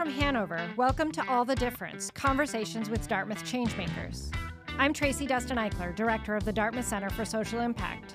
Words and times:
from 0.00 0.08
Hanover, 0.08 0.66
welcome 0.78 1.12
to 1.12 1.22
All 1.28 1.44
the 1.44 1.54
Difference 1.54 2.10
Conversations 2.14 2.88
with 2.88 3.06
Dartmouth 3.06 3.44
Changemakers. 3.44 4.34
I'm 4.78 4.94
Tracy 4.94 5.26
Dustin 5.26 5.58
Eichler, 5.58 5.94
Director 5.94 6.34
of 6.34 6.42
the 6.46 6.52
Dartmouth 6.54 6.86
Center 6.86 7.10
for 7.10 7.26
Social 7.26 7.60
Impact. 7.60 8.14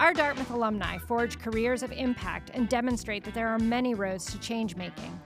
Our 0.00 0.12
Dartmouth 0.12 0.50
alumni 0.50 0.98
forge 0.98 1.38
careers 1.38 1.84
of 1.84 1.92
impact 1.92 2.50
and 2.52 2.68
demonstrate 2.68 3.22
that 3.22 3.34
there 3.34 3.46
are 3.46 3.60
many 3.60 3.94
roads 3.94 4.24
to 4.32 4.40
change 4.40 4.74
making. 4.74 5.20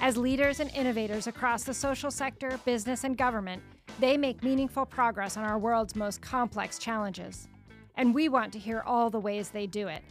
As 0.00 0.16
leaders 0.16 0.58
and 0.58 0.72
innovators 0.74 1.28
across 1.28 1.62
the 1.62 1.72
social 1.72 2.10
sector, 2.10 2.58
business, 2.64 3.04
and 3.04 3.16
government, 3.16 3.62
they 4.00 4.16
make 4.16 4.42
meaningful 4.42 4.86
progress 4.86 5.36
on 5.36 5.44
our 5.44 5.56
world's 5.56 5.94
most 5.94 6.20
complex 6.20 6.80
challenges. 6.80 7.46
And 7.94 8.12
we 8.12 8.28
want 8.28 8.52
to 8.54 8.58
hear 8.58 8.82
all 8.84 9.08
the 9.08 9.20
ways 9.20 9.50
they 9.50 9.68
do 9.68 9.86
it. 9.86 10.02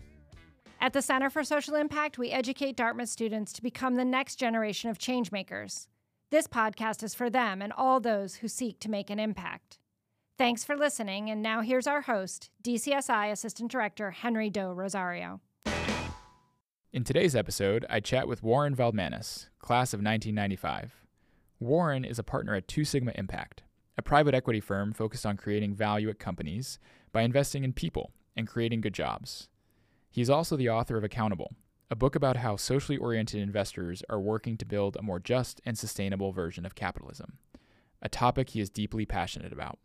At 0.82 0.94
the 0.94 1.02
Center 1.02 1.30
for 1.30 1.44
Social 1.44 1.76
Impact, 1.76 2.18
we 2.18 2.32
educate 2.32 2.76
Dartmouth 2.76 3.10
students 3.10 3.54
to 3.54 3.64
become 3.64 3.96
the 3.96 4.06
next 4.06 4.36
generation 4.36 4.90
of 4.90 5.00
changemakers. 5.00 5.88
This 6.32 6.48
podcast 6.48 7.02
is 7.02 7.16
for 7.16 7.30
them 7.30 7.62
and 7.62 7.72
all 7.74 8.00
those 8.00 8.36
who 8.36 8.48
seek 8.48 8.80
to 8.82 8.92
make 8.92 9.10
an 9.10 9.20
impact. 9.20 9.80
Thanks 10.38 10.66
for 10.66 10.76
listening, 10.76 11.30
and 11.30 11.42
now 11.42 11.62
here's 11.62 11.88
our 11.88 12.02
host, 12.02 12.50
DCSI 12.62 13.32
Assistant 13.32 13.72
Director 13.72 14.12
Henry 14.12 14.50
Doe 14.50 14.74
Rosario. 14.74 15.40
In 16.92 17.04
today's 17.06 17.36
episode, 17.36 17.86
I 17.90 18.02
chat 18.02 18.28
with 18.28 18.44
Warren 18.44 18.76
Valdmanis, 18.76 19.48
class 19.60 19.94
of 19.94 20.00
1995. 20.00 21.06
Warren 21.60 22.04
is 22.04 22.20
a 22.20 22.24
partner 22.24 22.54
at 22.54 22.68
Two 22.68 22.84
Sigma 22.84 23.14
Impact, 23.16 23.64
a 23.98 24.02
private 24.02 24.36
equity 24.36 24.60
firm 24.60 24.92
focused 24.92 25.26
on 25.26 25.38
creating 25.38 25.74
value 25.74 26.10
at 26.10 26.20
companies 26.20 26.80
by 27.14 27.22
investing 27.22 27.64
in 27.64 27.72
people 27.72 28.12
and 28.36 28.46
creating 28.46 28.82
good 28.82 28.94
jobs. 28.94 29.48
He's 30.16 30.30
also 30.30 30.56
the 30.56 30.70
author 30.70 30.96
of 30.96 31.04
Accountable, 31.04 31.58
a 31.92 31.96
book 31.96 32.16
about 32.16 32.38
how 32.38 32.56
socially 32.56 32.98
oriented 32.98 33.42
investors 33.42 34.02
are 34.10 34.18
working 34.18 34.56
to 34.56 34.66
build 34.66 34.96
a 34.96 35.02
more 35.02 35.20
just 35.20 35.60
and 35.66 35.78
sustainable 35.78 36.32
version 36.32 36.66
of 36.66 36.74
capitalism, 36.74 37.38
a 38.02 38.08
topic 38.08 38.52
he 38.52 38.62
is 38.62 38.70
deeply 38.70 39.06
passionate 39.06 39.52
about 39.52 39.78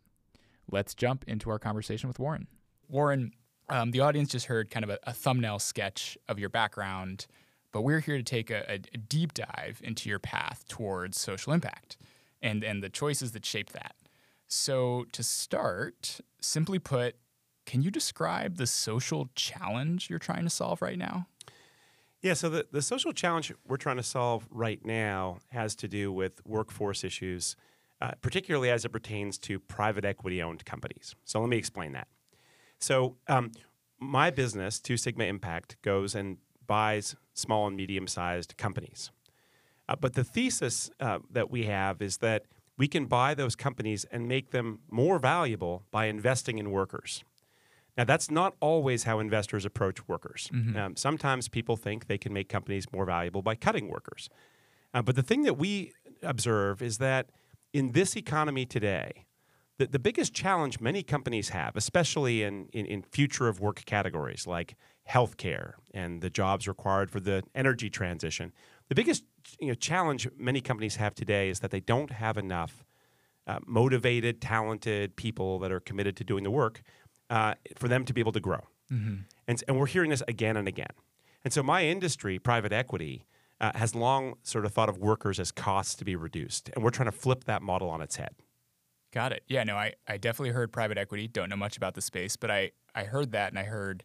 let's 0.71 0.95
jump 0.95 1.25
into 1.27 1.49
our 1.49 1.59
conversation 1.59 2.07
with 2.07 2.17
Warren. 2.17 2.47
Warren, 2.87 3.33
um, 3.67 3.91
the 3.91 3.99
audience 3.99 4.29
just 4.29 4.45
heard 4.45 4.71
kind 4.71 4.85
of 4.85 4.89
a, 4.89 4.99
a, 5.03 5.11
thumbnail 5.11 5.59
sketch 5.59 6.17
of 6.29 6.39
your 6.39 6.47
background, 6.47 7.27
but 7.73 7.81
we're 7.81 7.99
here 7.99 8.15
to 8.15 8.23
take 8.23 8.49
a, 8.49 8.71
a, 8.71 8.77
deep 8.77 9.33
dive 9.33 9.81
into 9.83 10.07
your 10.07 10.19
path 10.19 10.63
towards 10.69 11.19
social 11.19 11.51
impact 11.51 11.97
and, 12.41 12.63
and 12.63 12.81
the 12.81 12.87
choices 12.87 13.33
that 13.33 13.45
shape 13.45 13.73
that. 13.73 13.95
So, 14.47 15.07
to 15.11 15.23
start, 15.23 16.21
simply 16.39 16.79
put, 16.79 17.17
can 17.65 17.81
you 17.81 17.91
describe 17.91 18.57
the 18.57 18.67
social 18.67 19.29
challenge 19.35 20.09
you're 20.09 20.19
trying 20.19 20.43
to 20.43 20.49
solve 20.49 20.81
right 20.81 20.97
now? 20.97 21.27
Yeah, 22.21 22.33
so 22.33 22.49
the, 22.49 22.67
the 22.71 22.81
social 22.81 23.13
challenge 23.13 23.53
we're 23.67 23.77
trying 23.77 23.97
to 23.97 24.03
solve 24.03 24.47
right 24.51 24.83
now 24.85 25.39
has 25.49 25.75
to 25.77 25.87
do 25.87 26.11
with 26.11 26.45
workforce 26.45 27.03
issues 27.03 27.55
uh, 28.01 28.11
particularly 28.21 28.69
as 28.69 28.83
it 28.83 28.89
pertains 28.89 29.37
to 29.37 29.59
private 29.59 30.03
equity 30.03 30.41
owned 30.41 30.65
companies. 30.65 31.15
So 31.23 31.39
let 31.39 31.49
me 31.49 31.57
explain 31.57 31.91
that. 31.91 32.07
So, 32.79 33.17
um, 33.27 33.51
my 33.99 34.31
business, 34.31 34.79
Two 34.79 34.97
Sigma 34.97 35.25
Impact, 35.25 35.77
goes 35.83 36.15
and 36.15 36.37
buys 36.65 37.15
small 37.35 37.67
and 37.67 37.77
medium 37.77 38.07
sized 38.07 38.57
companies. 38.57 39.11
Uh, 39.87 39.95
but 39.95 40.13
the 40.13 40.23
thesis 40.23 40.89
uh, 40.99 41.19
that 41.29 41.51
we 41.51 41.65
have 41.65 42.01
is 42.01 42.17
that 42.17 42.45
we 42.75 42.87
can 42.87 43.05
buy 43.05 43.35
those 43.35 43.55
companies 43.55 44.03
and 44.05 44.27
make 44.27 44.49
them 44.49 44.79
more 44.89 45.19
valuable 45.19 45.83
by 45.91 46.05
investing 46.05 46.57
in 46.57 46.71
workers. 46.71 47.23
Now, 48.01 48.05
that's 48.05 48.31
not 48.31 48.55
always 48.61 49.03
how 49.03 49.19
investors 49.19 49.63
approach 49.63 50.07
workers. 50.07 50.49
Mm-hmm. 50.51 50.75
Um, 50.75 50.95
sometimes 50.95 51.47
people 51.47 51.77
think 51.77 52.07
they 52.07 52.17
can 52.17 52.33
make 52.33 52.49
companies 52.49 52.91
more 52.91 53.05
valuable 53.05 53.43
by 53.43 53.53
cutting 53.53 53.89
workers. 53.89 54.27
Uh, 54.91 55.03
but 55.03 55.15
the 55.15 55.21
thing 55.21 55.43
that 55.43 55.53
we 55.53 55.93
observe 56.23 56.81
is 56.81 56.97
that 56.97 57.29
in 57.73 57.91
this 57.91 58.17
economy 58.17 58.65
today, 58.65 59.27
the, 59.77 59.85
the 59.85 59.99
biggest 59.99 60.33
challenge 60.33 60.79
many 60.79 61.03
companies 61.03 61.49
have, 61.49 61.75
especially 61.75 62.41
in, 62.41 62.69
in, 62.73 62.87
in 62.87 63.03
future 63.03 63.47
of 63.47 63.59
work 63.59 63.85
categories 63.85 64.47
like 64.47 64.73
healthcare 65.07 65.73
and 65.93 66.23
the 66.23 66.31
jobs 66.31 66.67
required 66.67 67.11
for 67.11 67.19
the 67.19 67.43
energy 67.53 67.91
transition, 67.91 68.51
the 68.89 68.95
biggest 68.95 69.25
you 69.59 69.67
know, 69.67 69.75
challenge 69.75 70.27
many 70.35 70.59
companies 70.59 70.95
have 70.95 71.13
today 71.13 71.49
is 71.49 71.59
that 71.59 71.69
they 71.69 71.79
don't 71.79 72.13
have 72.13 72.35
enough 72.35 72.83
uh, 73.45 73.59
motivated, 73.65 74.41
talented 74.41 75.15
people 75.15 75.59
that 75.59 75.71
are 75.71 75.79
committed 75.79 76.15
to 76.15 76.23
doing 76.23 76.43
the 76.43 76.51
work 76.51 76.81
uh, 77.31 77.55
for 77.75 77.87
them 77.87 78.05
to 78.05 78.13
be 78.13 78.21
able 78.21 78.33
to 78.33 78.39
grow. 78.39 78.59
Mm-hmm. 78.91 79.15
And, 79.47 79.63
and 79.67 79.79
we're 79.79 79.87
hearing 79.87 80.11
this 80.11 80.21
again 80.27 80.57
and 80.57 80.67
again. 80.67 80.91
And 81.43 81.51
so 81.51 81.63
my 81.63 81.85
industry, 81.85 82.37
private 82.37 82.73
equity, 82.73 83.25
uh, 83.59 83.71
has 83.75 83.95
long 83.95 84.35
sort 84.43 84.65
of 84.65 84.73
thought 84.73 84.89
of 84.89 84.97
workers 84.97 85.39
as 85.39 85.51
costs 85.51 85.95
to 85.95 86.05
be 86.05 86.15
reduced. 86.15 86.69
And 86.75 86.83
we're 86.83 86.91
trying 86.91 87.09
to 87.09 87.17
flip 87.17 87.45
that 87.45 87.61
model 87.61 87.89
on 87.89 88.01
its 88.01 88.17
head. 88.17 88.35
Got 89.13 89.31
it. 89.31 89.43
Yeah, 89.47 89.63
no, 89.63 89.75
I, 89.75 89.93
I 90.07 90.17
definitely 90.17 90.51
heard 90.51 90.71
private 90.71 90.97
equity. 90.97 91.27
Don't 91.27 91.49
know 91.49 91.55
much 91.55 91.77
about 91.77 91.95
the 91.95 92.01
space, 92.01 92.35
but 92.35 92.51
I, 92.51 92.71
I 92.93 93.05
heard 93.05 93.31
that 93.31 93.51
and 93.51 93.59
I 93.59 93.63
heard, 93.63 94.03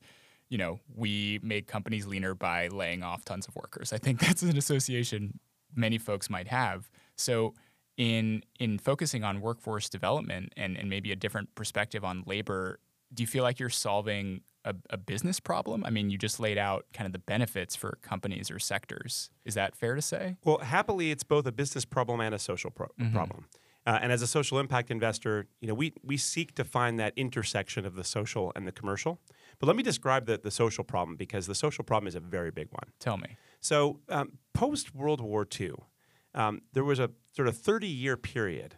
you 0.48 0.58
know, 0.58 0.78
we 0.94 1.41
make 1.43 1.66
companies 1.66 2.06
leaner 2.06 2.34
by 2.34 2.69
laying 2.69 3.03
off 3.03 3.25
tons 3.25 3.48
of 3.48 3.56
workers. 3.56 3.93
I 3.93 3.98
think 3.98 4.20
that's 4.26 4.43
an 4.43 4.56
association 4.56 5.41
many 5.75 5.98
folks 5.98 6.31
might 6.31 6.48
have. 6.48 6.91
So 7.16 7.54
in 7.97 8.43
in 8.60 8.78
focusing 8.78 9.25
on 9.25 9.41
workforce 9.41 9.88
development 9.88 10.53
and, 10.56 10.76
and 10.76 10.91
maybe 10.91 11.12
a 11.12 11.16
different 11.16 11.54
perspective 11.54 12.04
on 12.04 12.25
labor, 12.26 12.78
do 13.16 13.22
you 13.22 13.27
feel 13.27 13.43
like 13.43 13.59
you're 13.59 13.71
solving 13.71 14.43
a, 14.65 14.75
a, 14.91 14.97
business 14.97 15.41
problem? 15.41 15.84
I 15.84 15.91
mean, 15.91 16.10
you 16.10 16.19
just 16.19 16.38
laid 16.38 16.59
out 16.59 16.87
kind 16.93 17.06
of 17.06 17.12
the 17.12 17.19
benefits 17.19 17.75
for 17.75 17.99
companies 18.03 18.50
or 18.50 18.59
sectors. 18.59 19.31
Is 19.44 19.54
that 19.54 19.75
fair 19.75 19.94
to 19.94 20.03
say? 20.03 20.37
Well, 20.44 20.59
happily, 20.59 21.10
it's 21.10 21.25
both 21.25 21.47
a 21.47 21.53
business 21.53 21.84
problem 21.84 22.21
and 22.21 22.34
a 22.34 22.38
social 22.38 22.71
pro- 22.71 22.88
mm-hmm. 23.00 23.15
problem. 23.15 23.47
Uh, 23.87 24.00
and 24.03 24.10
as 24.10 24.21
a 24.21 24.26
social 24.26 24.59
impact 24.59 24.91
investor, 24.91 25.47
you 25.60 25.69
know, 25.69 25.75
we, 25.75 25.94
we 26.03 26.16
seek 26.16 26.55
to 26.56 26.65
find 26.65 26.99
that 26.99 27.12
intersection 27.16 27.87
of 27.87 27.94
the 27.94 28.03
social 28.03 28.53
and 28.56 28.66
the 28.66 28.72
commercial. 28.72 29.21
But 29.60 29.69
let 29.69 29.76
me 29.76 29.82
describe 29.82 30.26
the, 30.26 30.38
the 30.38 30.50
social 30.50 30.82
problem 30.82 31.16
because 31.16 31.47
the 31.47 31.55
social 31.55 31.84
problem 31.84 32.09
is 32.09 32.16
a 32.16 32.21
very 32.21 32.50
big 32.50 32.69
one. 32.72 32.91
Tell 32.99 33.16
me. 33.16 33.37
So, 33.60 34.00
um, 34.09 34.32
post 34.53 34.94
World 34.94 35.21
War 35.21 35.47
II, 35.59 35.75
um, 36.34 36.62
there 36.72 36.84
was 36.84 36.99
a 36.99 37.10
sort 37.32 37.47
of 37.47 37.56
30 37.56 37.87
year 37.87 38.16
period 38.16 38.76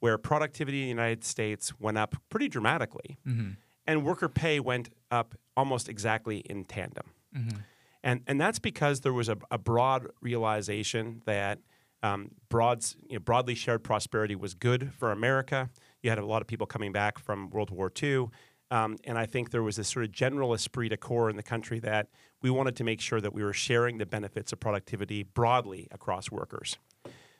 where 0.00 0.16
productivity 0.16 0.78
in 0.78 0.84
the 0.84 1.02
United 1.02 1.24
States 1.24 1.78
went 1.78 1.98
up 1.98 2.16
pretty 2.30 2.48
dramatically. 2.48 3.18
Mm-hmm 3.28 3.50
and 3.86 4.04
worker 4.04 4.28
pay 4.28 4.60
went 4.60 4.90
up 5.10 5.34
almost 5.56 5.88
exactly 5.88 6.38
in 6.38 6.64
tandem. 6.64 7.06
Mm-hmm. 7.36 7.58
And, 8.02 8.20
and 8.26 8.40
that's 8.40 8.58
because 8.58 9.00
there 9.00 9.12
was 9.12 9.28
a, 9.28 9.36
a 9.50 9.58
broad 9.58 10.08
realization 10.20 11.22
that 11.24 11.58
um, 12.02 12.30
broad, 12.48 12.84
you 13.08 13.16
know, 13.16 13.20
broadly 13.20 13.54
shared 13.54 13.82
prosperity 13.82 14.36
was 14.36 14.54
good 14.54 14.92
for 14.96 15.10
America. 15.10 15.70
You 16.02 16.10
had 16.10 16.18
a 16.18 16.26
lot 16.26 16.40
of 16.42 16.46
people 16.46 16.66
coming 16.66 16.92
back 16.92 17.18
from 17.18 17.50
World 17.50 17.70
War 17.70 17.90
II. 18.00 18.28
Um, 18.70 18.96
and 19.04 19.16
I 19.16 19.26
think 19.26 19.50
there 19.50 19.62
was 19.62 19.76
this 19.76 19.88
sort 19.88 20.04
of 20.04 20.12
general 20.12 20.52
esprit 20.52 20.88
de 20.88 20.96
corps 20.96 21.30
in 21.30 21.36
the 21.36 21.42
country 21.42 21.78
that 21.80 22.08
we 22.42 22.50
wanted 22.50 22.76
to 22.76 22.84
make 22.84 23.00
sure 23.00 23.20
that 23.20 23.32
we 23.32 23.42
were 23.42 23.52
sharing 23.52 23.98
the 23.98 24.06
benefits 24.06 24.52
of 24.52 24.60
productivity 24.60 25.22
broadly 25.22 25.88
across 25.90 26.30
workers. 26.30 26.76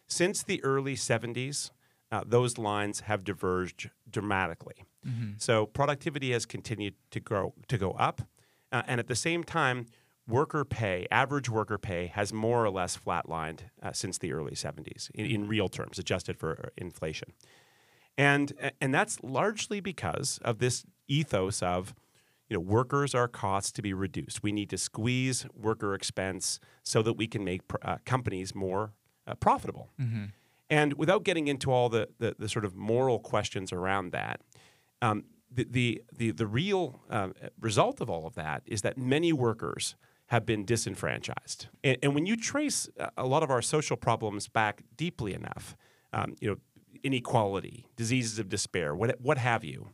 Since 0.06 0.44
the 0.44 0.62
early 0.62 0.94
70s, 0.94 1.70
uh, 2.12 2.22
those 2.24 2.58
lines 2.58 3.00
have 3.00 3.24
diverged 3.24 3.90
dramatically. 4.08 4.84
Mm-hmm. 5.06 5.32
So 5.38 5.66
productivity 5.66 6.32
has 6.32 6.46
continued 6.46 6.94
to 7.10 7.20
grow 7.20 7.54
to 7.68 7.78
go 7.78 7.92
up, 7.92 8.22
uh, 8.72 8.82
and 8.86 8.98
at 9.00 9.06
the 9.06 9.14
same 9.14 9.44
time, 9.44 9.86
worker 10.26 10.64
pay, 10.64 11.06
average 11.10 11.48
worker 11.48 11.78
pay, 11.78 12.06
has 12.08 12.32
more 12.32 12.64
or 12.64 12.70
less 12.70 12.96
flatlined 12.96 13.60
uh, 13.82 13.92
since 13.92 14.18
the 14.18 14.32
early 14.32 14.52
70s 14.52 15.10
in, 15.14 15.26
in, 15.26 15.48
real 15.48 15.68
terms, 15.68 15.98
adjusted 15.98 16.36
for 16.36 16.52
uh, 16.52 16.68
inflation, 16.76 17.32
and 18.18 18.52
and 18.80 18.92
that's 18.92 19.22
largely 19.22 19.80
because 19.80 20.40
of 20.42 20.58
this 20.58 20.84
ethos 21.08 21.62
of 21.62 21.94
you 22.48 22.54
know, 22.54 22.60
workers 22.60 23.14
are 23.14 23.28
costs 23.28 23.72
to 23.72 23.82
be 23.82 23.92
reduced. 23.92 24.42
We 24.42 24.52
need 24.52 24.70
to 24.70 24.78
squeeze 24.78 25.46
worker 25.54 25.94
expense 25.94 26.60
so 26.82 27.02
that 27.02 27.14
we 27.14 27.26
can 27.26 27.44
make 27.44 27.66
pr- 27.66 27.76
uh, 27.82 27.96
companies 28.04 28.54
more 28.54 28.92
uh, 29.26 29.34
profitable. 29.34 29.90
Mm-hmm. 30.00 30.26
And 30.70 30.94
without 30.94 31.24
getting 31.24 31.48
into 31.48 31.70
all 31.70 31.88
the, 31.88 32.08
the, 32.18 32.36
the 32.38 32.48
sort 32.48 32.64
of 32.64 32.76
moral 32.76 33.18
questions 33.18 33.72
around 33.72 34.12
that, 34.12 34.40
um, 35.02 35.24
the, 35.50 35.66
the, 35.70 36.02
the, 36.16 36.30
the, 36.32 36.46
real 36.46 37.00
uh, 37.10 37.28
result 37.60 38.00
of 38.00 38.10
all 38.10 38.26
of 38.26 38.34
that 38.34 38.62
is 38.66 38.82
that 38.82 38.98
many 38.98 39.32
workers 39.32 39.94
have 40.26 40.44
been 40.44 40.64
disenfranchised. 40.64 41.68
And, 41.84 41.98
and, 42.02 42.14
when 42.14 42.26
you 42.26 42.36
trace 42.36 42.88
a 43.16 43.26
lot 43.26 43.42
of 43.42 43.50
our 43.50 43.62
social 43.62 43.96
problems 43.96 44.48
back 44.48 44.82
deeply 44.96 45.34
enough, 45.34 45.76
um, 46.12 46.34
you 46.40 46.50
know, 46.50 46.56
inequality, 47.04 47.86
diseases 47.96 48.38
of 48.38 48.48
despair, 48.48 48.94
what, 48.94 49.20
what 49.20 49.38
have 49.38 49.64
you, 49.64 49.90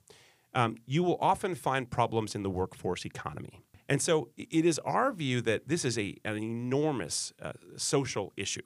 um, 0.55 0.77
you 0.87 1.03
will 1.03 1.19
often 1.21 1.55
find 1.55 1.91
problems 1.91 2.35
in 2.35 2.43
the 2.43 2.51
workforce 2.51 3.05
economy. 3.05 3.63
And 3.89 4.01
so 4.01 4.31
it 4.37 4.65
is 4.65 4.79
our 4.81 5.13
view 5.13 5.43
that 5.43 5.69
this 5.69 5.85
is 5.85 5.99
a, 5.99 6.17
an 6.25 6.39
enormous 6.39 7.33
uh, 7.43 7.53
social 7.77 8.33
issue 8.37 8.63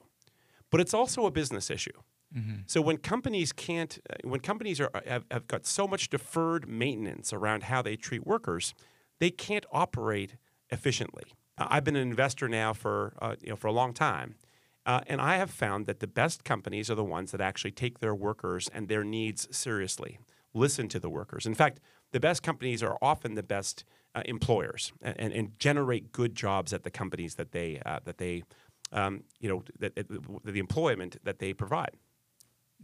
but 0.70 0.80
it's 0.80 0.94
also 0.94 1.26
a 1.26 1.30
business 1.30 1.70
issue. 1.70 1.92
Mm-hmm. 2.36 2.54
So 2.66 2.80
when 2.80 2.98
companies 2.98 3.52
can't, 3.52 3.98
uh, 4.10 4.28
when 4.28 4.40
companies 4.40 4.80
are 4.80 4.90
have, 5.06 5.24
have 5.30 5.46
got 5.46 5.66
so 5.66 5.86
much 5.86 6.10
deferred 6.10 6.68
maintenance 6.68 7.32
around 7.32 7.64
how 7.64 7.82
they 7.82 7.96
treat 7.96 8.26
workers, 8.26 8.74
they 9.20 9.30
can't 9.30 9.64
operate 9.72 10.36
efficiently. 10.70 11.24
Uh, 11.56 11.66
I've 11.70 11.84
been 11.84 11.96
an 11.96 12.08
investor 12.08 12.48
now 12.48 12.72
for 12.74 13.14
uh, 13.22 13.36
you 13.40 13.50
know 13.50 13.56
for 13.56 13.68
a 13.68 13.72
long 13.72 13.92
time, 13.94 14.36
Uh, 14.84 15.00
and 15.08 15.20
I 15.20 15.36
have 15.36 15.50
found 15.50 15.86
that 15.86 15.98
the 15.98 16.06
best 16.06 16.44
companies 16.44 16.90
are 16.90 16.94
the 16.94 17.04
ones 17.04 17.30
that 17.32 17.40
actually 17.40 17.72
take 17.72 17.98
their 17.98 18.14
workers 18.14 18.68
and 18.68 18.88
their 18.88 19.02
needs 19.02 19.48
seriously, 19.50 20.18
listen 20.54 20.88
to 20.88 21.00
the 21.00 21.10
workers. 21.10 21.46
In 21.46 21.54
fact, 21.54 21.80
the 22.12 22.20
best 22.20 22.42
companies 22.42 22.82
are 22.82 22.96
often 23.02 23.34
the 23.34 23.42
best 23.42 23.84
uh, 24.14 24.22
employers 24.26 24.92
and, 25.02 25.32
and, 25.32 25.58
generate 25.58 26.12
good 26.12 26.34
jobs 26.34 26.72
at 26.72 26.82
the 26.84 26.90
companies 26.90 27.34
that 27.34 27.50
they 27.50 27.82
uh, 27.84 28.00
that 28.04 28.18
they 28.18 28.44
um, 28.92 29.24
you 29.40 29.48
know 29.48 29.62
that, 29.78 29.94
that, 29.96 30.06
the 30.44 30.60
employment 30.60 31.16
that 31.24 31.38
they 31.38 31.52
provide. 31.52 31.96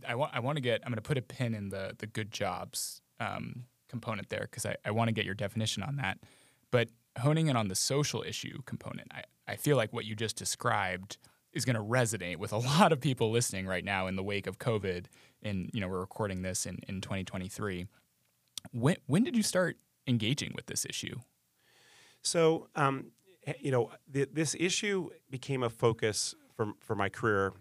I 0.06 0.15
want 0.15 0.35
I 0.35 0.41
want 0.41 0.56
to 0.56 0.62
get 0.62 0.83
I'm 0.85 0.91
going 0.91 0.97
to 0.97 1.03
put 1.03 1.19
a 1.19 1.23
pin 1.23 1.55
in 1.55 1.69
the 1.69 1.94
the 1.99 2.06
good 2.06 2.31
jobs 2.31 3.00
um, 3.21 3.65
component 3.89 4.29
there 4.31 4.49
because 4.50 4.67
I, 4.67 4.77
I 4.85 4.91
want 4.91 5.09
to 5.09 5.12
get 5.12 5.25
your 5.25 5.35
definition 5.35 5.83
on 5.83 5.97
that. 5.97 6.19
But 6.71 6.89
honing 7.19 7.49
in 7.49 7.56
on 7.56 7.69
the 7.69 7.75
social 7.75 8.23
issue 8.23 8.59
component, 8.65 9.09
I, 9.12 9.23
I 9.47 9.56
feel 9.56 9.77
like 9.77 9.93
what 9.93 10.06
you 10.06 10.17
just 10.17 10.37
described 10.37 11.19
is 11.53 11.65
going 11.65 11.77
to 11.77 11.83
resonate 11.83 12.37
with 12.37 12.53
a 12.53 12.56
lot 12.79 12.93
of 12.93 13.00
people 13.00 13.31
listening 13.31 13.67
right 13.67 13.85
now 13.85 14.06
in 14.06 14.17
the 14.17 14.23
wake 14.23 14.47
of 14.47 14.59
COVID. 14.59 15.06
And 15.43 15.71
you 15.73 15.81
know 15.81 15.89
we're 15.89 16.00
recording 16.00 16.43
this 16.43 16.67
in, 16.67 16.79
in 16.89 17.00
2023. 17.00 17.87
When 18.73 18.97
when 19.06 19.25
did 19.25 19.37
you 19.37 19.43
start 19.43 19.77
engaging 20.06 20.53
with 20.55 20.67
this 20.67 20.85
issue? 20.85 21.17
So 22.23 22.69
um, 22.75 23.12
you 23.61 23.71
know 23.71 23.91
th- 24.12 24.31
this 24.33 24.56
issue 24.59 25.11
became 25.31 25.62
a 25.62 25.71
focus 25.71 26.35
for 26.56 26.73
for 26.81 26.94
my 26.94 27.09
career 27.09 27.53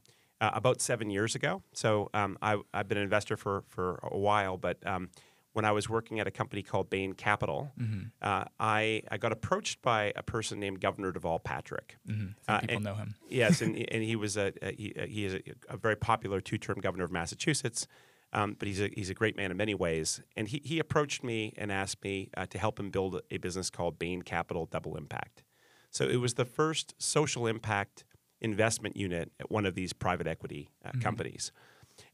uh, 0.41 0.49
about 0.53 0.81
seven 0.81 1.09
years 1.09 1.35
ago. 1.35 1.61
So 1.71 2.09
um, 2.13 2.37
I, 2.41 2.57
have 2.73 2.89
been 2.89 2.97
an 2.97 3.03
investor 3.03 3.37
for 3.37 3.63
for 3.67 3.99
a 4.03 4.17
while, 4.17 4.57
but 4.57 4.85
um, 4.85 5.09
when 5.53 5.65
I 5.65 5.71
was 5.71 5.89
working 5.89 6.19
at 6.19 6.27
a 6.27 6.31
company 6.31 6.63
called 6.63 6.89
Bain 6.89 7.13
Capital, 7.13 7.71
mm-hmm. 7.79 8.03
uh, 8.21 8.45
I, 8.59 9.03
I 9.11 9.17
got 9.17 9.31
approached 9.31 9.81
by 9.81 10.13
a 10.15 10.23
person 10.23 10.59
named 10.59 10.79
Governor 10.79 11.11
Deval 11.11 11.43
Patrick. 11.43 11.97
Mm-hmm. 12.07 12.27
Uh, 12.47 12.59
people 12.59 12.75
and, 12.77 12.85
know 12.85 12.95
him. 12.95 13.15
yes, 13.29 13.61
and, 13.61 13.75
and 13.91 14.03
he 14.03 14.15
was 14.15 14.37
a, 14.37 14.53
a 14.61 14.71
he, 14.71 14.93
he, 15.07 15.25
is 15.25 15.33
a, 15.35 15.41
a, 15.69 15.77
very 15.77 15.97
popular 15.97 16.39
two-term 16.39 16.79
governor 16.79 17.03
of 17.03 17.11
Massachusetts. 17.11 17.85
Um, 18.33 18.55
but 18.57 18.69
he's 18.69 18.79
a, 18.79 18.89
he's 18.95 19.09
a 19.09 19.13
great 19.13 19.35
man 19.35 19.51
in 19.51 19.57
many 19.57 19.75
ways. 19.75 20.21
And 20.37 20.47
he, 20.47 20.61
he 20.63 20.79
approached 20.79 21.21
me 21.21 21.53
and 21.57 21.69
asked 21.69 22.01
me 22.01 22.29
uh, 22.37 22.45
to 22.45 22.57
help 22.57 22.79
him 22.79 22.89
build 22.89 23.19
a 23.29 23.37
business 23.37 23.69
called 23.69 23.99
Bain 23.99 24.21
Capital 24.21 24.67
Double 24.67 24.95
Impact. 24.95 25.43
So 25.89 26.05
it 26.05 26.15
was 26.15 26.35
the 26.35 26.45
first 26.45 26.95
social 26.97 27.45
impact 27.45 28.05
investment 28.41 28.97
unit 28.97 29.31
at 29.39 29.51
one 29.51 29.65
of 29.65 29.75
these 29.75 29.93
private 29.93 30.27
equity 30.27 30.69
uh, 30.83 30.89
mm-hmm. 30.89 31.01
companies. 31.01 31.51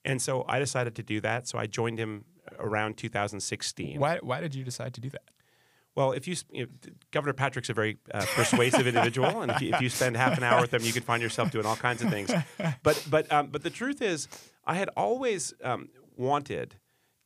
And 0.03 0.21
so 0.21 0.45
I 0.47 0.59
decided 0.59 0.95
to 0.95 1.03
do 1.03 1.21
that. 1.21 1.47
So 1.47 1.57
I 1.57 1.65
joined 1.65 1.99
him 1.99 2.25
around 2.59 2.97
2016. 2.97 3.99
Why, 3.99 4.19
why 4.21 4.41
did 4.41 4.55
you 4.55 4.63
decide 4.63 4.93
to 4.95 5.01
do 5.01 5.09
that? 5.11 5.23
Well, 5.95 6.11
if 6.11 6.27
you, 6.27 6.35
Governor 7.09 7.33
Patrick's 7.33 7.69
a 7.69 7.73
very 7.73 7.97
uh, 8.13 8.23
persuasive 8.35 8.85
individual, 8.85 9.41
and 9.41 9.51
if 9.51 9.61
you, 9.63 9.73
if 9.73 9.81
you, 9.81 9.89
spend 9.89 10.15
half 10.15 10.37
an 10.37 10.43
hour 10.43 10.61
with 10.61 10.71
him, 10.71 10.83
you 10.83 10.93
could 10.93 11.03
find 11.03 11.23
yourself 11.23 11.49
doing 11.49 11.65
all 11.65 11.75
kinds 11.75 12.03
of 12.03 12.11
things. 12.11 12.31
But 12.83 13.03
but 13.09 13.31
um, 13.31 13.47
but 13.47 13.63
the 13.63 13.71
truth 13.71 13.99
is, 13.99 14.27
I 14.63 14.75
had 14.75 14.89
always 14.95 15.55
um, 15.63 15.89
wanted 16.15 16.75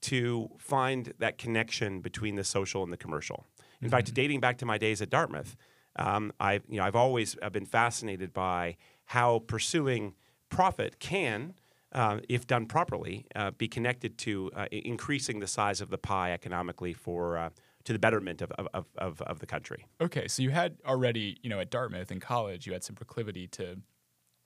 to 0.03 0.50
find 0.57 1.13
that 1.19 1.38
connection 1.38 2.00
between 2.00 2.36
the 2.36 2.45
social 2.45 2.81
and 2.81 2.94
the 2.94 2.98
commercial. 2.98 3.45
In 3.81 3.88
mm-hmm. 3.88 3.92
fact, 3.92 4.13
dating 4.13 4.39
back 4.39 4.57
to 4.59 4.65
my 4.65 4.77
days 4.77 5.01
at 5.01 5.09
Dartmouth, 5.09 5.57
um, 5.95 6.31
I've 6.39 6.63
you 6.67 6.77
know 6.77 6.85
I've 6.85 6.95
always 6.95 7.38
uh, 7.41 7.49
been 7.49 7.65
fascinated 7.65 8.33
by 8.33 8.77
how 9.05 9.39
pursuing 9.39 10.13
profit 10.49 10.99
can 10.99 11.53
uh, 11.93 12.19
if 12.29 12.47
done 12.47 12.65
properly, 12.65 13.25
uh, 13.35 13.51
be 13.51 13.67
connected 13.67 14.17
to 14.17 14.51
uh, 14.55 14.65
increasing 14.71 15.39
the 15.39 15.47
size 15.47 15.81
of 15.81 15.89
the 15.89 15.97
pie 15.97 16.31
economically 16.31 16.93
for 16.93 17.38
uh, 17.38 17.49
to 17.83 17.93
the 17.93 17.99
betterment 17.99 18.41
of, 18.41 18.51
of, 18.51 18.85
of, 18.97 19.21
of, 19.21 19.39
the 19.39 19.45
country. 19.45 19.85
Okay, 19.99 20.27
so 20.27 20.41
you 20.41 20.51
had 20.51 20.77
already, 20.85 21.38
you 21.41 21.49
know, 21.49 21.59
at 21.59 21.69
Dartmouth 21.69 22.11
in 22.11 22.19
college, 22.19 22.67
you 22.67 22.73
had 22.73 22.83
some 22.83 22.95
proclivity 22.95 23.47
to, 23.47 23.77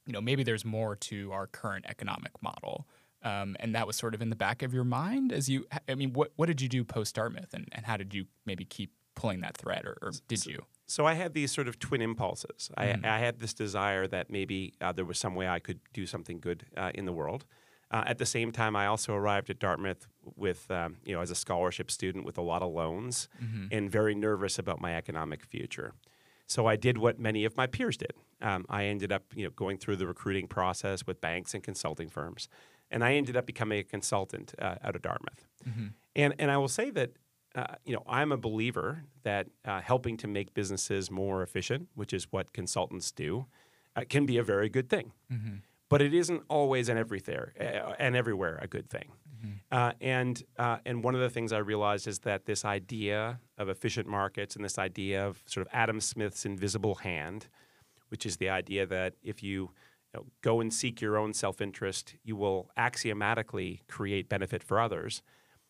you 0.06 0.13
know, 0.13 0.21
maybe 0.21 0.44
there's 0.44 0.65
more 0.65 0.95
to 0.95 1.31
our 1.33 1.45
current 1.45 1.86
economic 1.88 2.31
model. 2.42 2.88
Um, 3.24 3.56
and 3.59 3.75
that 3.75 3.88
was 3.88 3.95
sort 3.95 4.13
of 4.13 4.21
in 4.21 4.30
the 4.30 4.36
back 4.36 4.62
of 4.62 4.74
your 4.74 4.83
mind 4.83 5.33
as 5.33 5.50
you, 5.50 5.65
I 5.89 5.95
mean, 5.95 6.13
what, 6.13 6.31
what 6.36 6.45
did 6.45 6.62
you 6.62 6.69
do 6.69 6.83
post 6.83 7.15
Dartmouth 7.15 7.53
and, 7.53 7.68
and 7.71 7.86
how 7.86 7.97
did 7.97 8.13
you 8.13 8.25
maybe 8.45 8.65
keep 8.65 8.92
pulling 9.15 9.42
that 9.42 9.57
thread 9.57 9.86
or, 9.86 9.97
or 10.01 10.13
did 10.27 10.39
so, 10.39 10.51
you? 10.51 10.65
So 10.87 11.05
I 11.05 11.13
had 11.13 11.33
these 11.33 11.51
sort 11.51 11.67
of 11.67 11.79
twin 11.79 12.01
impulses. 12.01 12.69
I, 12.77 12.95
I, 13.03 13.19
had 13.19 13.39
this 13.39 13.53
desire 13.53 14.05
that 14.07 14.29
maybe 14.29 14.73
uh, 14.79 14.91
there 14.91 15.05
was 15.05 15.17
some 15.17 15.33
way 15.33 15.47
I 15.47 15.59
could 15.59 15.79
do 15.93 16.05
something 16.05 16.39
good 16.39 16.65
uh, 16.77 16.91
in 16.93 17.05
the 17.05 17.11
world. 17.11 17.45
Uh, 17.91 18.03
at 18.05 18.17
the 18.17 18.25
same 18.25 18.51
time, 18.51 18.75
I 18.75 18.87
also 18.87 19.13
arrived 19.13 19.49
at 19.49 19.59
Dartmouth 19.59 20.07
with, 20.35 20.69
um, 20.69 20.97
you 21.05 21.15
know, 21.15 21.21
as 21.21 21.31
a 21.31 21.35
scholarship 21.35 21.89
student 21.89 22.25
with 22.25 22.37
a 22.37 22.41
lot 22.41 22.61
of 22.61 22.71
loans 22.71 23.29
mm-hmm. 23.43 23.67
and 23.71 23.91
very 23.91 24.15
nervous 24.15 24.59
about 24.59 24.81
my 24.81 24.95
economic 24.95 25.45
future. 25.45 25.93
So 26.47 26.67
I 26.67 26.75
did 26.75 26.97
what 26.97 27.19
many 27.19 27.45
of 27.45 27.57
my 27.57 27.67
peers 27.67 27.97
did. 27.97 28.13
Um, 28.41 28.65
I 28.69 28.85
ended 28.85 29.11
up, 29.11 29.23
you 29.33 29.43
know, 29.43 29.49
going 29.51 29.77
through 29.77 29.95
the 29.95 30.07
recruiting 30.07 30.47
process 30.47 31.07
with 31.07 31.21
banks 31.21 31.53
and 31.53 31.63
consulting 31.63 32.09
firms, 32.09 32.47
and 32.91 33.03
I 33.03 33.13
ended 33.13 33.35
up 33.35 33.45
becoming 33.45 33.79
a 33.79 33.83
consultant 33.83 34.53
uh, 34.59 34.75
out 34.83 34.95
of 34.95 35.01
Dartmouth. 35.01 35.45
Mm-hmm. 35.67 35.87
And 36.15 36.33
and 36.37 36.51
I 36.51 36.57
will 36.57 36.67
say 36.67 36.91
that 36.91 37.11
uh, 37.56 37.75
you 37.86 37.94
know, 37.94 38.04
I'm 38.07 38.31
a 38.31 38.38
believer 38.38 39.04
that 39.24 39.48
uh, 39.63 39.80
helping 39.80 40.18
to 40.18 40.28
make 40.28 40.54
businesses 40.54 41.10
more 41.10 41.42
efficient, 41.42 41.88
which 41.96 42.13
is 42.13 42.28
what 42.31 42.52
consultants 42.52 43.12
do, 43.12 43.46
uh, 43.96 44.02
can 44.10 44.25
be 44.25 44.38
a 44.38 44.44
very 44.44 44.69
good 44.69 44.90
thing. 44.90 45.13
Mm-hmm. 45.31 45.56
But 45.88 46.02
it 46.02 46.13
isn't 46.13 46.44
always 46.50 46.90
and 46.90 47.00
everywhere 47.00 47.54
uh, 47.60 47.94
and 47.98 48.16
everywhere 48.16 48.60
a 48.62 48.68
good 48.68 48.90
thing. 48.90 49.12
Mm-hmm. 49.40 49.52
Uh, 49.72 49.92
and 50.02 50.44
and 50.86 51.04
one 51.04 51.16
of 51.16 51.22
the 51.22 51.30
things 51.30 51.54
I 51.54 51.60
realized 51.60 52.07
is 52.07 52.19
that 52.19 52.46
this 52.46 52.66
idea 52.66 53.40
of 53.57 53.69
efficient 53.69 54.07
markets 54.07 54.56
and 54.56 54.66
this 54.66 54.78
idea 54.78 55.25
of 55.25 55.42
sort 55.46 55.66
of 55.66 55.72
Adam 55.72 56.02
Smith's 56.02 56.46
invisible 56.46 56.96
hand, 56.96 57.48
which 58.10 58.25
is 58.25 58.38
the 58.38 58.50
idea 58.50 58.86
that 58.88 59.13
if 59.24 59.44
you 59.44 59.72
you 60.16 60.22
know, 60.22 60.25
go 60.42 60.60
and 60.60 60.74
seek 60.74 61.00
your 61.00 61.18
own 61.18 61.34
self 61.34 61.62
interest, 61.62 62.16
you 62.24 62.36
will 62.36 62.72
axiomatically 62.75 63.84
create 63.88 64.28
benefit 64.28 64.63
for 64.63 64.80
others. 64.80 65.22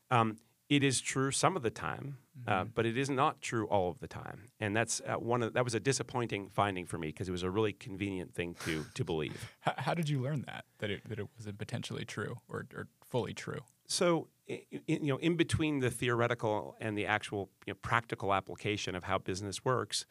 Um, 0.10 0.38
it 0.70 0.84
is 0.84 1.00
true 1.00 1.32
some 1.32 1.56
of 1.56 1.62
the 1.62 1.70
time, 1.70 2.18
uh, 2.48 2.52
mm-hmm. 2.52 2.62
uh, 2.62 2.66
but 2.74 2.86
it 2.86 2.98
is 2.98 3.10
not 3.10 3.42
true 3.42 3.68
all 3.68 3.90
of 3.90 4.00
the 4.00 4.08
time, 4.08 4.50
and 4.60 4.76
that's 4.76 5.02
uh, 5.08 5.16
one 5.16 5.44
of 5.44 5.54
that 5.54 5.64
was 5.64 5.76
a 5.76 5.80
disappointing 5.80 6.50
finding 6.50 6.86
for 6.86 6.98
me 6.98 7.08
because 7.08 7.30
it 7.30 7.32
was 7.32 7.44
a 7.44 7.50
really 7.50 7.74
convenient 7.74 8.34
thing 8.34 8.56
to 8.66 8.86
to 8.96 9.04
believe. 9.04 9.54
How, 9.60 9.74
how, 9.78 9.94
did 9.94 10.10
you 10.10 10.22
learn 10.22 10.44
that 10.48 10.66
that 10.80 10.90
it 10.90 11.02
that 11.08 11.20
it 11.20 11.28
wasn't 11.38 11.58
potentially 11.58 12.06
true 12.06 12.40
or, 12.50 12.66
or 12.76 12.88
fully 13.06 13.34
true? 13.34 13.62
So 13.88 14.28
in, 14.48 14.60
you 14.88 15.14
know, 15.14 15.18
in 15.18 15.36
between 15.36 15.80
the 15.80 15.92
theoretical 15.92 16.76
and 16.80 16.98
the 16.98 17.06
actual 17.06 17.50
you 17.66 17.74
know, 17.74 17.78
practical 17.82 18.34
application 18.34 18.96
of 18.96 19.04
how 19.04 19.20
business 19.20 19.64
works, 19.64 20.06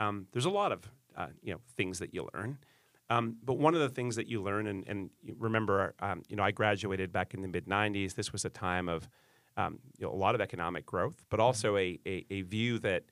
um, 0.00 0.26
there's 0.32 0.46
a 0.46 0.50
lot 0.50 0.72
of 0.72 0.90
uh, 1.16 1.28
you 1.42 1.52
know 1.52 1.60
things 1.76 1.98
that 1.98 2.14
you 2.14 2.28
learn. 2.34 2.58
Um, 3.10 3.36
but 3.42 3.58
one 3.58 3.74
of 3.74 3.80
the 3.80 3.88
things 3.88 4.16
that 4.16 4.26
you 4.28 4.42
learn, 4.42 4.66
and, 4.66 4.86
and 4.86 5.08
remember, 5.38 5.94
um, 6.00 6.22
you 6.28 6.36
know, 6.36 6.42
I 6.42 6.50
graduated 6.50 7.10
back 7.10 7.32
in 7.32 7.40
the 7.42 7.48
mid 7.48 7.66
'90s. 7.66 8.14
This 8.14 8.32
was 8.32 8.44
a 8.44 8.50
time 8.50 8.88
of 8.88 9.08
um, 9.58 9.80
you 9.98 10.06
know, 10.06 10.12
a 10.12 10.16
lot 10.16 10.34
of 10.34 10.40
economic 10.40 10.86
growth, 10.86 11.22
but 11.28 11.40
also 11.40 11.76
a, 11.76 11.98
a, 12.06 12.24
a 12.30 12.42
view 12.42 12.78
that 12.78 13.02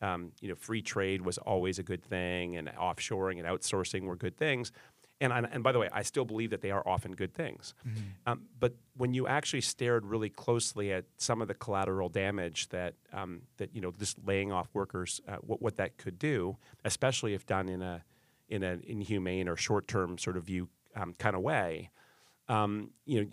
um, 0.00 0.32
you 0.40 0.48
know 0.48 0.54
free 0.54 0.80
trade 0.80 1.22
was 1.22 1.36
always 1.36 1.78
a 1.78 1.82
good 1.82 2.02
thing, 2.02 2.56
and 2.56 2.68
offshoring 2.68 3.38
and 3.38 3.46
outsourcing 3.46 4.04
were 4.04 4.16
good 4.16 4.36
things. 4.36 4.72
And, 5.18 5.32
and 5.32 5.62
by 5.62 5.72
the 5.72 5.78
way, 5.78 5.88
I 5.92 6.02
still 6.02 6.26
believe 6.26 6.50
that 6.50 6.60
they 6.60 6.70
are 6.70 6.86
often 6.86 7.12
good 7.12 7.32
things. 7.32 7.72
Mm-hmm. 7.88 8.00
Um, 8.26 8.42
but 8.60 8.74
when 8.98 9.14
you 9.14 9.26
actually 9.26 9.62
stared 9.62 10.04
really 10.04 10.28
closely 10.28 10.92
at 10.92 11.06
some 11.16 11.40
of 11.40 11.48
the 11.48 11.54
collateral 11.54 12.10
damage 12.10 12.68
that 12.68 12.94
um, 13.14 13.42
that 13.56 13.74
you 13.74 13.80
know 13.80 13.92
just 13.98 14.18
laying 14.24 14.52
off 14.52 14.68
workers, 14.74 15.20
uh, 15.26 15.36
what, 15.36 15.62
what 15.62 15.76
that 15.76 15.96
could 15.96 16.18
do, 16.18 16.58
especially 16.84 17.32
if 17.32 17.46
done 17.46 17.68
in 17.68 17.82
a 17.82 18.04
in 18.48 18.62
an 18.62 18.82
inhumane 18.86 19.48
or 19.48 19.56
short 19.56 19.88
term 19.88 20.18
sort 20.18 20.36
of 20.36 20.44
view 20.44 20.68
um, 20.94 21.14
kind 21.18 21.34
of 21.34 21.42
way, 21.42 21.90
um, 22.48 22.90
you 23.04 23.20
know, 23.20 23.30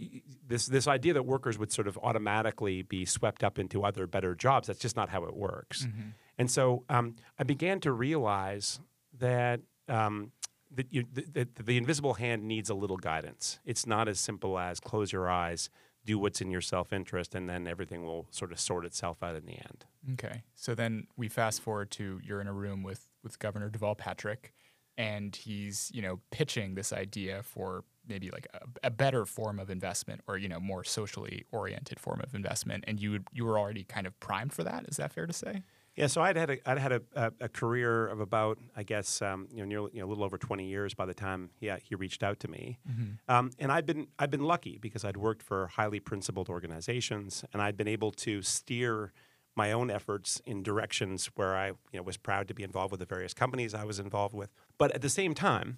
this 0.47 0.65
this 0.65 0.87
idea 0.87 1.13
that 1.13 1.23
workers 1.23 1.57
would 1.57 1.71
sort 1.71 1.87
of 1.87 1.97
automatically 2.01 2.81
be 2.81 3.05
swept 3.05 3.43
up 3.43 3.59
into 3.59 3.83
other 3.83 4.07
better 4.07 4.33
jobs. 4.35 4.67
That's 4.67 4.79
just 4.79 4.95
not 4.95 5.09
how 5.09 5.25
it 5.25 5.35
works. 5.35 5.85
Mm-hmm. 5.85 6.09
And 6.37 6.49
so 6.49 6.83
um, 6.89 7.15
I 7.37 7.43
began 7.43 7.79
to 7.81 7.91
realize 7.91 8.79
that 9.19 9.61
um, 9.87 10.31
that, 10.75 10.87
you, 10.91 11.05
that 11.33 11.55
the 11.55 11.77
invisible 11.77 12.15
hand 12.15 12.43
needs 12.43 12.69
a 12.69 12.73
little 12.73 12.97
guidance. 12.97 13.59
It's 13.65 13.85
not 13.85 14.07
as 14.07 14.19
simple 14.19 14.57
as 14.57 14.79
close 14.79 15.11
your 15.11 15.29
eyes, 15.29 15.69
do 16.05 16.17
what's 16.17 16.41
in 16.41 16.49
your 16.49 16.61
self 16.61 16.91
interest, 16.91 17.35
and 17.35 17.47
then 17.49 17.67
everything 17.67 18.03
will 18.03 18.27
sort 18.31 18.51
of 18.51 18.59
sort 18.59 18.85
itself 18.85 19.21
out 19.21 19.35
in 19.35 19.45
the 19.45 19.53
end. 19.53 19.85
Okay. 20.13 20.43
So 20.55 20.73
then 20.73 21.07
we 21.15 21.29
fast 21.29 21.61
forward 21.61 21.91
to 21.91 22.19
you're 22.23 22.41
in 22.41 22.47
a 22.47 22.53
room 22.53 22.83
with 22.83 23.07
with 23.23 23.39
Governor 23.39 23.69
Deval 23.69 23.97
Patrick, 23.97 24.53
and 24.97 25.35
he's 25.35 25.91
you 25.93 26.01
know 26.01 26.19
pitching 26.31 26.75
this 26.75 26.91
idea 26.91 27.43
for 27.43 27.83
maybe 28.07 28.29
like 28.29 28.47
a, 28.53 28.87
a, 28.87 28.91
better 28.91 29.25
form 29.25 29.59
of 29.59 29.69
investment 29.69 30.21
or 30.27 30.37
you 30.37 30.47
know 30.47 30.59
more 30.59 30.83
socially 30.83 31.45
oriented 31.51 31.99
form 31.99 32.21
of 32.21 32.33
investment 32.33 32.83
and 32.87 32.99
you 32.99 33.11
would, 33.11 33.27
you 33.31 33.45
were 33.45 33.57
already 33.57 33.83
kind 33.83 34.07
of 34.07 34.17
primed 34.19 34.53
for 34.53 34.63
that 34.63 34.85
is 34.87 34.97
that 34.97 35.11
fair 35.11 35.25
to 35.25 35.33
say 35.33 35.61
yeah 35.95 36.07
so 36.07 36.21
i'd 36.21 36.35
had 36.35 36.49
a, 36.49 36.69
I'd 36.69 36.77
had 36.77 36.91
a, 36.91 37.01
a, 37.39 37.49
career 37.49 38.07
of 38.07 38.19
about 38.19 38.57
i 38.75 38.83
guess 38.83 39.21
um, 39.21 39.47
you 39.51 39.59
know 39.59 39.65
nearly 39.65 39.91
you 39.93 39.99
know, 39.99 40.07
a 40.07 40.09
little 40.09 40.23
over 40.23 40.37
20 40.37 40.65
years 40.65 40.93
by 40.93 41.05
the 41.05 41.13
time 41.13 41.49
he, 41.59 41.71
he 41.83 41.95
reached 41.95 42.23
out 42.23 42.39
to 42.41 42.47
me 42.47 42.77
mm-hmm. 42.89 43.33
um, 43.33 43.51
and 43.59 43.71
i'd 43.71 43.85
been 43.85 44.07
i'd 44.19 44.31
been 44.31 44.43
lucky 44.43 44.77
because 44.79 45.03
i'd 45.05 45.17
worked 45.17 45.41
for 45.41 45.67
highly 45.67 45.99
principled 45.99 46.49
organizations 46.49 47.43
and 47.53 47.61
i'd 47.61 47.77
been 47.77 47.87
able 47.87 48.11
to 48.11 48.41
steer 48.41 49.11
my 49.55 49.71
own 49.71 49.91
efforts 49.91 50.41
in 50.45 50.63
directions 50.63 51.29
where 51.35 51.55
I 51.55 51.67
you 51.67 51.75
know, 51.93 52.03
was 52.03 52.17
proud 52.17 52.47
to 52.47 52.53
be 52.53 52.63
involved 52.63 52.91
with 52.91 52.99
the 52.99 53.05
various 53.05 53.33
companies 53.33 53.73
I 53.73 53.83
was 53.83 53.99
involved 53.99 54.33
with. 54.33 54.49
But 54.77 54.91
at 54.93 55.01
the 55.01 55.09
same 55.09 55.33
time, 55.33 55.77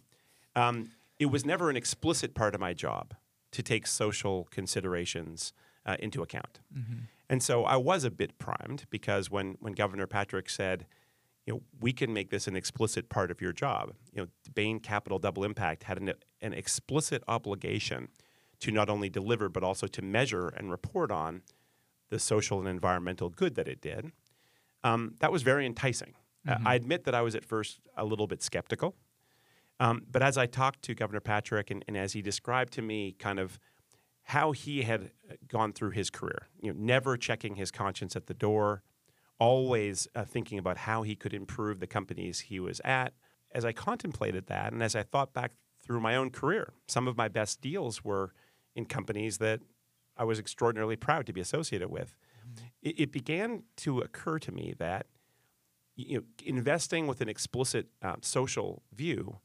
um, 0.55 0.91
it 1.19 1.27
was 1.27 1.45
never 1.45 1.69
an 1.69 1.77
explicit 1.77 2.33
part 2.33 2.55
of 2.55 2.61
my 2.61 2.73
job 2.73 3.13
to 3.51 3.63
take 3.63 3.87
social 3.87 4.47
considerations 4.51 5.53
uh, 5.85 5.95
into 5.99 6.21
account. 6.21 6.59
Mm-hmm. 6.77 6.99
And 7.29 7.41
so 7.41 7.63
I 7.63 7.77
was 7.77 8.03
a 8.03 8.11
bit 8.11 8.37
primed 8.37 8.85
because 8.89 9.31
when, 9.31 9.55
when 9.59 9.73
Governor 9.73 10.07
Patrick 10.07 10.49
said, 10.49 10.85
you 11.45 11.53
know, 11.53 11.61
we 11.79 11.93
can 11.93 12.11
make 12.11 12.31
this 12.31 12.47
an 12.47 12.55
explicit 12.55 13.07
part 13.07 13.31
of 13.31 13.39
your 13.39 13.53
job. 13.53 13.93
You 14.11 14.23
know, 14.23 14.27
Bain 14.53 14.79
Capital 14.79 15.19
Double 15.19 15.43
Impact 15.43 15.83
had 15.83 15.97
an, 15.97 16.13
an 16.41 16.53
explicit 16.53 17.23
obligation 17.27 18.09
to 18.59 18.71
not 18.71 18.89
only 18.89 19.09
deliver 19.09 19.47
but 19.49 19.63
also 19.63 19.87
to 19.87 20.01
measure 20.01 20.47
and 20.49 20.71
report 20.71 21.11
on 21.11 21.41
the 22.09 22.19
social 22.19 22.59
and 22.59 22.67
environmental 22.67 23.29
good 23.29 23.55
that 23.55 23.67
it 23.67 23.81
did. 23.81 24.11
Um, 24.83 25.15
that 25.19 25.31
was 25.31 25.43
very 25.43 25.65
enticing. 25.65 26.13
Mm-hmm. 26.47 26.65
Uh, 26.65 26.69
I 26.69 26.75
admit 26.75 27.05
that 27.05 27.15
I 27.15 27.21
was 27.21 27.35
at 27.35 27.45
first 27.45 27.79
a 27.97 28.05
little 28.05 28.27
bit 28.27 28.41
skeptical. 28.43 28.95
Um, 29.79 30.03
but 30.09 30.21
as 30.21 30.37
I 30.37 30.45
talked 30.45 30.81
to 30.83 30.95
Governor 30.95 31.19
Patrick 31.19 31.69
and, 31.69 31.83
and 31.87 31.97
as 31.97 32.13
he 32.13 32.21
described 32.21 32.73
to 32.73 32.81
me 32.81 33.15
kind 33.17 33.39
of 33.39 33.59
how 34.23 34.51
he 34.51 34.83
had 34.83 35.11
gone 35.47 35.73
through 35.73 35.91
his 35.91 36.09
career, 36.09 36.47
you 36.61 36.73
know, 36.73 36.79
never 36.79 37.17
checking 37.17 37.55
his 37.55 37.71
conscience 37.71 38.15
at 38.15 38.27
the 38.27 38.33
door, 38.33 38.83
always 39.39 40.07
uh, 40.15 40.23
thinking 40.23 40.57
about 40.57 40.77
how 40.77 41.03
he 41.03 41.15
could 41.15 41.33
improve 41.33 41.79
the 41.79 41.87
companies 41.87 42.41
he 42.41 42.59
was 42.59 42.81
at. 42.83 43.13
As 43.51 43.65
I 43.65 43.71
contemplated 43.71 44.47
that, 44.47 44.73
and 44.73 44.81
as 44.81 44.95
I 44.95 45.03
thought 45.03 45.33
back 45.33 45.51
through 45.83 45.99
my 45.99 46.15
own 46.15 46.29
career, 46.29 46.73
some 46.87 47.07
of 47.07 47.17
my 47.17 47.27
best 47.27 47.61
deals 47.61 48.03
were 48.03 48.33
in 48.75 48.85
companies 48.85 49.37
that 49.37 49.61
I 50.17 50.23
was 50.23 50.39
extraordinarily 50.39 50.95
proud 50.95 51.25
to 51.27 51.33
be 51.33 51.41
associated 51.41 51.89
with. 51.89 52.15
Mm-hmm. 52.39 52.65
It, 52.81 52.99
it, 52.99 53.11
began 53.11 53.63
to 53.77 53.99
occur 53.99 54.39
to 54.39 54.51
me 54.51 54.73
that 54.79 55.07
you 55.95 56.17
know, 56.17 56.23
investing 56.43 57.07
with 57.07 57.21
an 57.21 57.29
explicit 57.29 57.87
uh, 58.01 58.15
social 58.21 58.81
view 58.93 59.39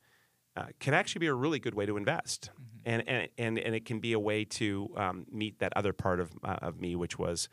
uh, 0.57 0.67
can 0.81 0.95
actually 0.95 1.21
be 1.21 1.27
a 1.27 1.35
really 1.35 1.59
good 1.59 1.75
way 1.75 1.87
to 1.87 1.97
invest, 1.97 2.51
mm-hmm. 2.53 2.79
and, 2.85 3.09
and 3.09 3.29
and 3.39 3.59
and 3.59 3.75
it 3.75 3.85
can 3.85 4.01
be 4.01 4.13
a 4.13 4.19
way 4.19 4.45
to 4.45 4.91
um, 4.97 5.27
meet 5.31 5.59
that 5.61 5.73
other 5.77 5.93
part 5.93 6.21
of 6.21 6.33
uh, 6.43 6.57
of 6.63 6.81
me, 6.81 6.97
which 6.97 7.19
was 7.19 7.49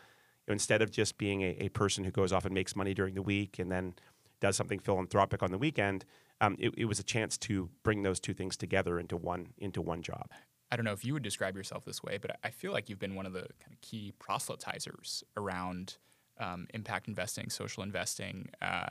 you 0.45 0.51
know, 0.51 0.53
instead 0.53 0.81
of 0.81 0.91
just 0.91 1.17
being 1.17 1.41
a, 1.41 1.55
a, 1.59 1.69
person 1.69 2.03
who 2.03 2.11
goes 2.11 2.33
off 2.33 2.45
and 2.45 2.53
makes 2.53 2.75
money 2.75 2.93
during 2.93 3.13
the 3.13 3.21
week 3.21 3.59
and 3.59 3.71
then 3.71 3.93
does 4.39 4.55
something 4.55 4.79
philanthropic 4.79 5.43
on 5.43 5.51
the 5.51 5.57
weekend, 5.57 6.05
um, 6.41 6.55
it, 6.59 6.73
it, 6.77 6.85
was 6.85 6.99
a 6.99 7.03
chance 7.03 7.37
to 7.37 7.69
bring 7.83 8.03
those 8.03 8.19
two 8.19 8.33
things 8.33 8.55
together 8.57 8.99
into 8.99 9.15
one 9.17 9.47
into 9.57 9.81
one 9.81 10.01
job. 10.01 10.31
I 10.71 10.75
don't 10.75 10.85
know 10.85 10.91
if 10.91 11.05
you 11.05 11.13
would 11.13 11.23
describe 11.23 11.55
yourself 11.55 11.85
this 11.85 12.03
way, 12.03 12.17
but 12.17 12.37
I 12.43 12.49
feel 12.49 12.71
like 12.71 12.89
you've 12.89 12.99
been 12.99 13.15
one 13.15 13.25
of 13.25 13.33
the 13.33 13.47
kind 13.59 13.71
of 13.71 13.79
key 13.81 14.13
proselytizers 14.19 15.23
around 15.37 15.97
um, 16.39 16.67
impact 16.73 17.07
investing, 17.07 17.49
social 17.49 17.83
investing, 17.83 18.49
uh, 18.61 18.89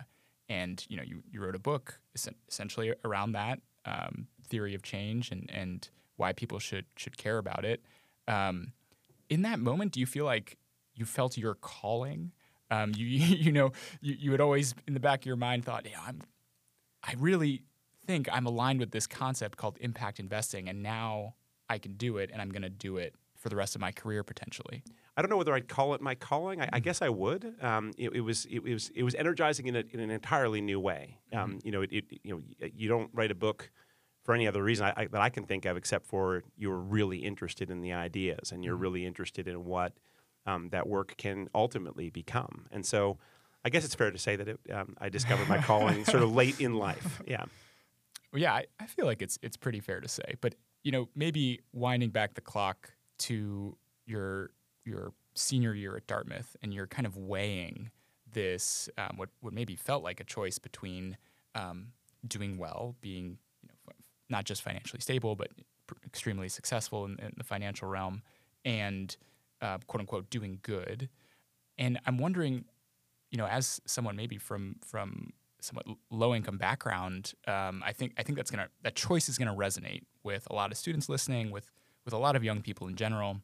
and 0.49 0.85
you 0.89 0.97
know 0.97 1.03
you, 1.03 1.23
you 1.31 1.41
wrote 1.43 1.55
a 1.55 1.61
book 1.61 2.01
essentially 2.49 2.95
around 3.05 3.33
that 3.33 3.61
um, 3.87 4.27
theory 4.47 4.75
of 4.75 4.83
change 4.83 5.31
and 5.31 5.51
and 5.53 5.89
why 6.17 6.33
people 6.33 6.59
should 6.59 6.87
should 6.97 7.17
care 7.17 7.39
about 7.39 7.65
it. 7.65 7.83
Um, 8.29 8.73
in 9.29 9.43
that 9.43 9.59
moment, 9.59 9.93
do 9.93 10.01
you 10.01 10.07
feel 10.07 10.25
like 10.25 10.59
you 10.95 11.05
felt 11.05 11.37
your 11.37 11.55
calling? 11.55 12.33
Um, 12.71 12.93
you 12.97 13.07
you 13.07 13.53
know 13.53 13.73
you, 14.01 14.17
you 14.19 14.31
had 14.33 14.41
always 14.41 14.75
in 14.87 14.95
the 14.95 15.01
back 15.01 15.21
of 15.21 15.27
your 15.27 15.37
mind 15.37 15.65
thought, 15.65 15.87
yeah, 15.89 16.01
I'm 16.07 16.23
I 17.03 17.15
really 17.19 17.63
think 18.07 18.29
I'm 18.33 18.47
aligned 18.47 18.81
with 18.81 18.91
this 18.91 19.07
concept 19.07 19.57
called 19.57 19.79
impact 19.81 20.21
investing, 20.21 20.69
and 20.69 20.83
now 20.83 21.35
I 21.69 21.79
can 21.79 21.95
do 21.95 22.19
it, 22.19 22.31
and 22.33 22.41
I'm 22.43 22.51
going 22.51 22.63
to 22.63 22.71
do 22.71 22.97
it 22.97 23.15
for 23.37 23.49
the 23.49 23.57
rest 23.57 23.75
of 23.75 23.81
my 23.81 23.93
career 23.93 24.23
potentially. 24.23 24.83
I 25.17 25.23
don't 25.23 25.31
know 25.31 25.37
whether 25.39 25.55
I'd 25.55 25.69
call 25.69 25.95
it 25.95 26.01
my 26.01 26.15
calling. 26.15 26.61
I, 26.61 26.69
I 26.75 26.81
guess 26.81 27.01
I 27.01 27.09
would. 27.09 27.55
Um, 27.63 27.93
it, 27.97 28.11
it, 28.15 28.21
was 28.21 28.47
it, 28.47 28.63
was 28.63 28.91
it 28.95 29.03
was 29.03 29.15
energizing 29.15 29.67
in, 29.67 29.77
a, 29.77 29.85
in 29.91 30.01
an 30.01 30.11
entirely 30.11 30.61
new 30.61 30.79
way. 30.79 31.19
Um, 31.33 31.39
mm-hmm. 31.39 31.59
You 31.65 31.73
know, 31.73 31.83
it, 31.83 31.93
it, 31.93 32.05
you 32.23 32.35
know, 32.35 32.69
you 32.75 32.89
don't 32.89 33.11
write 33.15 33.31
a 33.31 33.35
book 33.35 33.71
for 34.25 34.35
any 34.35 34.47
other 34.47 34.63
reason 34.63 34.87
I, 34.87 34.93
I, 34.97 35.07
that 35.07 35.21
I 35.21 35.31
can 35.31 35.45
think 35.45 35.65
of 35.65 35.77
except 35.77 36.07
for 36.07 36.43
you're 36.57 36.77
really 36.77 37.19
interested 37.19 37.71
in 37.71 37.81
the 37.81 37.93
ideas 37.95 38.53
and 38.53 38.63
you're 38.63 38.75
mm-hmm. 38.75 38.83
really 38.83 39.07
interested 39.07 39.49
in 39.49 39.65
what 39.65 39.93
um, 40.45 40.69
that 40.71 40.87
work 40.87 41.15
can 41.17 41.49
ultimately 41.55 42.11
become. 42.11 42.67
And 42.71 42.85
so, 42.85 43.19
I 43.65 43.69
guess 43.69 43.85
it's 43.85 43.97
fair 43.97 44.13
to 44.13 44.19
say 44.19 44.37
that 44.37 44.47
it, 44.47 44.61
um, 44.73 44.97
I 45.01 45.09
discovered 45.09 45.49
my 45.49 45.59
calling 45.59 46.05
sort 46.05 46.23
of 46.23 46.33
late 46.35 46.61
in 46.61 46.75
life. 46.75 47.21
Yeah. 47.27 47.45
Well, 48.33 48.43
yeah, 48.43 48.53
I, 48.55 48.67
I 48.79 48.87
feel 48.87 49.07
like 49.07 49.23
it's 49.23 49.39
it's 49.43 49.57
pretty 49.57 49.81
fair 49.81 50.01
to 50.01 50.09
say. 50.09 50.35
But 50.41 50.57
you 50.83 50.93
know, 50.93 51.09
maybe 51.15 51.61
winding 51.73 52.11
back 52.11 52.35
the 52.35 52.41
clock 52.41 52.93
to 53.21 53.77
your 54.05 54.51
your 54.87 55.13
senior 55.35 55.75
year 55.75 55.97
at 55.97 56.07
Dartmouth, 56.07 56.57
and 56.63 56.73
you're 56.73 56.87
kind 56.87 57.07
of 57.07 57.17
weighing 57.17 57.91
this 58.33 58.89
um, 58.99 59.17
what 59.17 59.29
what 59.41 59.53
maybe 59.53 59.77
felt 59.77 60.03
like 60.03 60.21
a 60.21 60.25
choice 60.25 60.59
between 60.59 61.17
um, 61.55 61.89
doing 62.27 62.59
well, 62.59 62.97
being 63.01 63.39
you 63.63 63.69
know 63.69 63.93
not 64.29 64.45
just 64.45 64.63
financially 64.63 65.01
stable, 65.01 65.35
but 65.35 65.51
extremely 66.05 66.49
successful 66.49 67.05
in, 67.05 67.19
in 67.21 67.33
the 67.37 67.45
financial 67.45 67.89
realm, 67.89 68.23
and 68.65 69.17
uh, 69.61 69.79
quote 69.87 70.01
unquote 70.01 70.31
doing 70.31 70.59
good. 70.63 71.09
And 71.79 71.99
I'm 72.07 72.19
wondering, 72.19 72.65
you 73.31 73.39
know, 73.39 73.47
as 73.47 73.81
someone 73.87 74.17
maybe 74.17 74.39
from 74.39 74.77
from 74.85 75.33
somewhat 75.61 75.87
low 76.11 76.35
income 76.35 76.59
background, 76.59 77.33
um, 77.47 77.83
I 77.85 77.93
think 77.93 78.13
I 78.19 78.23
think 78.23 78.37
that's 78.37 78.51
gonna 78.51 78.69
that 78.83 78.95
choice 78.95 79.29
is 79.29 79.39
gonna 79.39 79.55
resonate 79.55 80.03
with 80.23 80.47
a 80.51 80.55
lot 80.55 80.71
of 80.71 80.79
students 80.79 81.09
listening, 81.09 81.51
with 81.51 81.71
with 82.05 82.15
a 82.15 82.19
lot 82.19 82.37
of 82.37 82.45
young 82.45 82.63
people 82.63 82.87
in 82.87 82.97
general. 82.97 83.41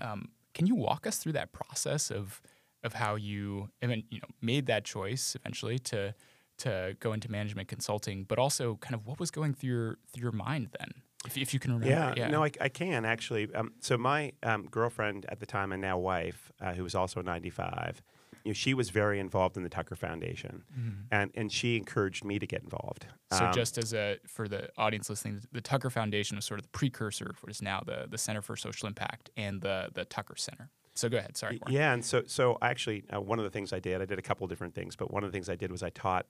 Um, 0.00 0.28
can 0.54 0.66
you 0.66 0.74
walk 0.74 1.06
us 1.06 1.18
through 1.18 1.32
that 1.32 1.52
process 1.52 2.10
of 2.10 2.40
of 2.82 2.94
how 2.94 3.14
you 3.14 3.68
you 3.82 3.88
know 3.88 4.28
made 4.40 4.66
that 4.66 4.84
choice 4.84 5.34
eventually 5.34 5.78
to 5.78 6.14
to 6.60 6.94
go 7.00 7.12
into 7.12 7.30
management 7.30 7.68
consulting, 7.68 8.24
but 8.24 8.38
also 8.38 8.76
kind 8.76 8.94
of 8.94 9.06
what 9.06 9.18
was 9.18 9.30
going 9.30 9.54
through 9.54 9.70
your 9.70 9.98
through 10.12 10.22
your 10.22 10.32
mind 10.32 10.68
then? 10.78 10.90
If, 11.26 11.36
if 11.36 11.52
you 11.52 11.60
can 11.60 11.72
remember. 11.72 11.90
Yeah, 11.90 12.14
yeah. 12.16 12.28
no, 12.28 12.44
I, 12.44 12.50
I 12.60 12.68
can 12.68 13.04
actually. 13.04 13.52
Um, 13.54 13.72
so 13.80 13.98
my 13.98 14.32
um, 14.42 14.66
girlfriend 14.70 15.26
at 15.28 15.40
the 15.40 15.46
time 15.46 15.72
and 15.72 15.82
now 15.82 15.98
wife, 15.98 16.50
uh, 16.60 16.72
who 16.72 16.82
was 16.82 16.94
also 16.94 17.20
95, 17.20 18.00
you 18.44 18.50
know, 18.50 18.54
she 18.54 18.74
was 18.74 18.90
very 18.90 19.18
involved 19.18 19.56
in 19.56 19.62
the 19.62 19.68
Tucker 19.68 19.96
Foundation, 19.96 20.64
mm-hmm. 20.72 20.90
and 21.10 21.30
and 21.34 21.52
she 21.52 21.76
encouraged 21.76 22.24
me 22.24 22.38
to 22.38 22.46
get 22.46 22.62
involved. 22.62 23.06
So 23.32 23.46
um, 23.46 23.52
just 23.52 23.78
as 23.78 23.92
a 23.92 24.18
for 24.26 24.48
the 24.48 24.68
audience 24.76 25.10
listening, 25.10 25.40
the 25.52 25.60
Tucker 25.60 25.90
Foundation 25.90 26.36
was 26.36 26.44
sort 26.44 26.60
of 26.60 26.64
the 26.64 26.70
precursor 26.70 27.32
for 27.34 27.46
what 27.46 27.50
is 27.50 27.62
now 27.62 27.82
the 27.84 28.06
the 28.08 28.18
Center 28.18 28.42
for 28.42 28.56
Social 28.56 28.88
Impact 28.88 29.30
and 29.36 29.60
the 29.60 29.90
the 29.92 30.04
Tucker 30.04 30.36
Center. 30.36 30.70
So 30.94 31.08
go 31.08 31.18
ahead. 31.18 31.36
Sorry. 31.36 31.58
Warren. 31.60 31.74
Yeah, 31.74 31.92
and 31.92 32.04
so 32.04 32.22
so 32.26 32.58
actually, 32.62 33.04
uh, 33.14 33.20
one 33.20 33.38
of 33.38 33.44
the 33.44 33.50
things 33.50 33.72
I 33.72 33.78
did, 33.78 34.02
I 34.02 34.04
did 34.04 34.18
a 34.18 34.22
couple 34.22 34.46
different 34.46 34.74
things, 34.74 34.96
but 34.96 35.10
one 35.12 35.24
of 35.24 35.30
the 35.30 35.36
things 35.36 35.48
I 35.48 35.56
did 35.56 35.70
was 35.70 35.82
I 35.82 35.90
taught 35.90 36.26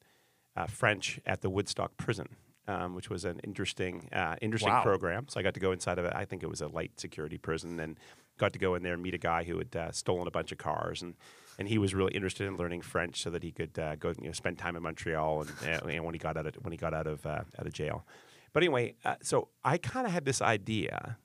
uh, 0.56 0.66
French 0.66 1.20
at 1.26 1.40
the 1.40 1.50
Woodstock 1.50 1.96
Prison 1.96 2.28
um, 2.70 2.94
which 2.94 3.10
was 3.10 3.24
an 3.24 3.40
interesting, 3.42 4.08
uh, 4.12 4.36
interesting 4.40 4.72
wow. 4.72 4.82
program. 4.82 5.26
So 5.28 5.40
I 5.40 5.42
got 5.42 5.54
to 5.54 5.60
go 5.60 5.72
inside 5.72 5.98
of 5.98 6.04
it. 6.04 6.12
I 6.14 6.24
think 6.24 6.42
it 6.42 6.48
was 6.48 6.60
a 6.60 6.68
light 6.68 6.92
security 6.98 7.38
prison, 7.38 7.80
and 7.80 7.98
got 8.40 8.54
to 8.54 8.58
go 8.58 8.74
in 8.74 8.82
there 8.82 8.94
and 8.94 9.02
meet 9.02 9.14
a 9.14 9.18
guy 9.18 9.44
who 9.44 9.58
had 9.58 9.76
uh, 9.76 9.92
stolen 9.92 10.26
a 10.26 10.30
bunch 10.30 10.50
of 10.50 10.58
cars, 10.58 11.02
and 11.02 11.14
and 11.58 11.68
he 11.68 11.78
was 11.78 11.94
really 11.94 12.12
interested 12.14 12.46
in 12.48 12.56
learning 12.56 12.80
French 12.80 13.22
so 13.22 13.30
that 13.30 13.42
he 13.42 13.52
could 13.52 13.78
uh, 13.78 13.94
go 13.96 14.14
you 14.18 14.26
know 14.26 14.32
spend 14.32 14.58
time 14.58 14.74
in 14.76 14.82
Montreal 14.82 15.42
and, 15.42 15.50
uh, 15.66 15.86
and 15.86 16.04
when 16.04 16.14
he 16.14 16.18
got 16.18 16.36
out 16.36 16.46
of 16.46 16.54
when 16.56 16.72
he 16.72 16.78
got 16.78 16.94
out 16.94 17.06
of 17.06 17.24
uh, 17.24 17.42
out 17.58 17.66
of 17.66 17.72
jail. 17.72 18.04
But 18.52 18.64
anyway, 18.64 18.94
uh, 19.04 19.16
so 19.22 19.48
I 19.62 19.78
kind 19.78 20.06
of 20.06 20.12
had 20.12 20.24
this 20.24 20.42
idea 20.42 21.18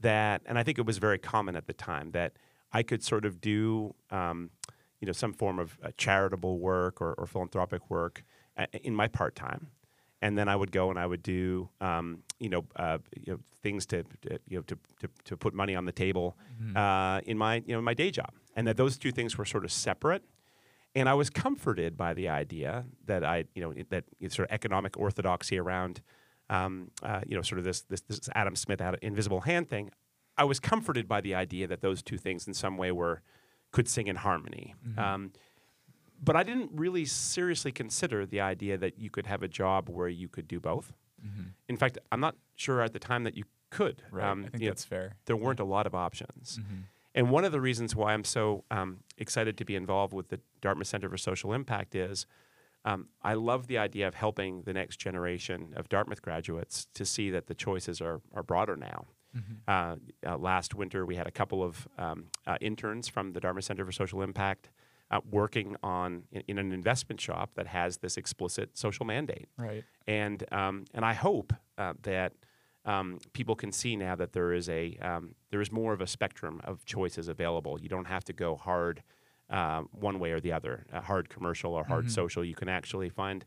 that, 0.00 0.42
and 0.46 0.58
I 0.58 0.64
think 0.64 0.78
it 0.78 0.86
was 0.86 0.98
very 0.98 1.18
common 1.18 1.54
at 1.54 1.68
the 1.68 1.72
time 1.72 2.10
that 2.12 2.32
I 2.72 2.82
could 2.82 3.04
sort 3.04 3.24
of 3.24 3.40
do. 3.40 3.94
Um, 4.10 4.50
you 5.00 5.06
know, 5.06 5.12
some 5.12 5.32
form 5.32 5.58
of 5.58 5.76
charitable 5.96 6.60
work 6.60 7.02
or, 7.02 7.14
or 7.14 7.26
philanthropic 7.26 7.90
work 7.90 8.22
in 8.84 8.94
my 8.94 9.08
part 9.08 9.34
time, 9.34 9.66
and 10.22 10.38
then 10.38 10.48
I 10.48 10.56
would 10.56 10.72
go 10.72 10.88
and 10.88 10.98
I 10.98 11.04
would 11.04 11.22
do 11.22 11.68
um, 11.80 12.22
you 12.38 12.48
know 12.48 12.64
uh, 12.76 12.98
you 13.14 13.34
know 13.34 13.38
things 13.62 13.84
to, 13.86 14.04
to, 14.22 14.38
you 14.48 14.58
know 14.58 14.62
to, 14.62 14.78
to, 15.00 15.08
to 15.24 15.36
put 15.36 15.52
money 15.52 15.74
on 15.74 15.84
the 15.84 15.92
table 15.92 16.36
mm-hmm. 16.62 16.76
uh, 16.76 17.20
in 17.20 17.36
my 17.36 17.56
you 17.66 17.74
know 17.74 17.82
my 17.82 17.94
day 17.94 18.10
job, 18.10 18.32
and 18.56 18.66
that 18.66 18.76
those 18.76 18.96
two 18.96 19.12
things 19.12 19.36
were 19.36 19.44
sort 19.44 19.64
of 19.64 19.72
separate. 19.72 20.22
And 20.94 21.08
I 21.08 21.14
was 21.14 21.30
comforted 21.30 21.96
by 21.96 22.12
the 22.14 22.28
idea 22.28 22.84
that 23.06 23.24
I 23.24 23.44
you 23.54 23.62
know 23.62 23.74
that 23.90 24.04
sort 24.28 24.48
of 24.48 24.54
economic 24.54 24.96
orthodoxy 24.96 25.58
around 25.58 26.00
um, 26.48 26.90
uh, 27.02 27.20
you 27.26 27.36
know 27.36 27.42
sort 27.42 27.58
of 27.58 27.64
this, 27.64 27.82
this 27.82 28.00
this 28.02 28.28
Adam 28.34 28.56
Smith 28.56 28.80
invisible 29.02 29.40
hand 29.40 29.68
thing. 29.68 29.90
I 30.38 30.44
was 30.44 30.60
comforted 30.60 31.06
by 31.08 31.20
the 31.20 31.34
idea 31.34 31.66
that 31.66 31.82
those 31.82 32.02
two 32.02 32.16
things 32.16 32.46
in 32.46 32.54
some 32.54 32.78
way 32.78 32.90
were 32.90 33.22
could 33.70 33.88
sing 33.88 34.06
in 34.06 34.16
harmony. 34.16 34.74
Mm-hmm. 34.86 34.98
Um, 34.98 35.32
but 36.22 36.36
I 36.36 36.42
didn't 36.42 36.70
really 36.72 37.04
seriously 37.04 37.72
consider 37.72 38.24
the 38.24 38.40
idea 38.40 38.78
that 38.78 38.98
you 38.98 39.10
could 39.10 39.26
have 39.26 39.42
a 39.42 39.48
job 39.48 39.88
where 39.88 40.08
you 40.08 40.28
could 40.28 40.46
do 40.46 40.60
both. 40.60 40.92
Mm-hmm. 41.24 41.48
In 41.68 41.76
fact, 41.76 41.98
I'm 42.10 42.20
not 42.20 42.36
sure 42.54 42.80
at 42.80 42.92
the 42.92 42.98
time 42.98 43.24
that 43.24 43.36
you 43.36 43.44
could. 43.70 44.02
Right. 44.10 44.26
Um, 44.26 44.44
I 44.46 44.50
think 44.50 44.64
that's 44.64 44.86
know, 44.86 44.96
fair. 44.96 45.16
There 45.26 45.36
weren't 45.36 45.60
a 45.60 45.64
lot 45.64 45.86
of 45.86 45.94
options. 45.94 46.58
Mm-hmm. 46.60 46.80
And 47.14 47.30
one 47.30 47.44
of 47.44 47.52
the 47.52 47.60
reasons 47.60 47.94
why 47.94 48.14
I'm 48.14 48.24
so 48.24 48.64
um, 48.70 49.00
excited 49.18 49.58
to 49.58 49.64
be 49.64 49.76
involved 49.76 50.14
with 50.14 50.28
the 50.28 50.40
Dartmouth 50.60 50.86
Center 50.86 51.08
for 51.10 51.18
Social 51.18 51.52
Impact 51.52 51.94
is 51.94 52.26
um, 52.84 53.08
I 53.22 53.34
love 53.34 53.66
the 53.66 53.78
idea 53.78 54.08
of 54.08 54.14
helping 54.14 54.62
the 54.62 54.72
next 54.72 54.96
generation 54.96 55.74
of 55.76 55.88
Dartmouth 55.88 56.22
graduates 56.22 56.86
to 56.94 57.04
see 57.04 57.30
that 57.30 57.46
the 57.46 57.54
choices 57.54 58.00
are, 58.00 58.20
are 58.32 58.42
broader 58.42 58.76
now. 58.76 59.06
Mm-hmm. 59.36 59.52
Uh, 59.68 59.96
uh, 60.26 60.38
last 60.38 60.74
winter, 60.74 61.06
we 61.06 61.16
had 61.16 61.26
a 61.26 61.30
couple 61.30 61.62
of 61.62 61.86
um, 61.98 62.26
uh, 62.46 62.56
interns 62.60 63.08
from 63.08 63.32
the 63.32 63.40
Dartmouth 63.40 63.64
Center 63.64 63.84
for 63.84 63.92
Social 63.92 64.22
Impact 64.22 64.70
uh, 65.12 65.20
working 65.30 65.76
on 65.82 66.24
in, 66.32 66.42
in, 66.48 66.58
an 66.58 66.72
investment 66.72 67.20
shop 67.20 67.50
that 67.54 67.66
has 67.66 67.98
this 67.98 68.16
explicit 68.16 68.76
social 68.76 69.04
mandate. 69.06 69.46
Right. 69.58 69.84
And 70.06 70.42
um, 70.52 70.86
and 70.94 71.04
I 71.04 71.12
hope 71.12 71.52
uh, 71.78 71.92
that 72.02 72.32
um, 72.84 73.18
people 73.32 73.54
can 73.54 73.70
see 73.72 73.94
now 73.94 74.16
that 74.16 74.32
there 74.32 74.52
is 74.52 74.68
a 74.68 74.96
um, 75.02 75.34
there 75.50 75.60
is 75.60 75.70
more 75.70 75.92
of 75.92 76.00
a 76.00 76.06
spectrum 76.06 76.60
of 76.64 76.84
choices 76.84 77.28
available. 77.28 77.78
You 77.80 77.88
don't 77.88 78.06
have 78.06 78.24
to 78.24 78.32
go 78.32 78.56
hard 78.56 79.02
uh, 79.50 79.82
one 79.92 80.18
way 80.18 80.32
or 80.32 80.40
the 80.40 80.52
other, 80.52 80.86
uh, 80.92 81.00
hard 81.02 81.28
commercial 81.28 81.74
or 81.74 81.84
hard 81.84 82.06
Mhm. 82.06 82.10
social. 82.10 82.42
You 82.44 82.54
can 82.54 82.68
actually 82.70 83.10
find 83.10 83.44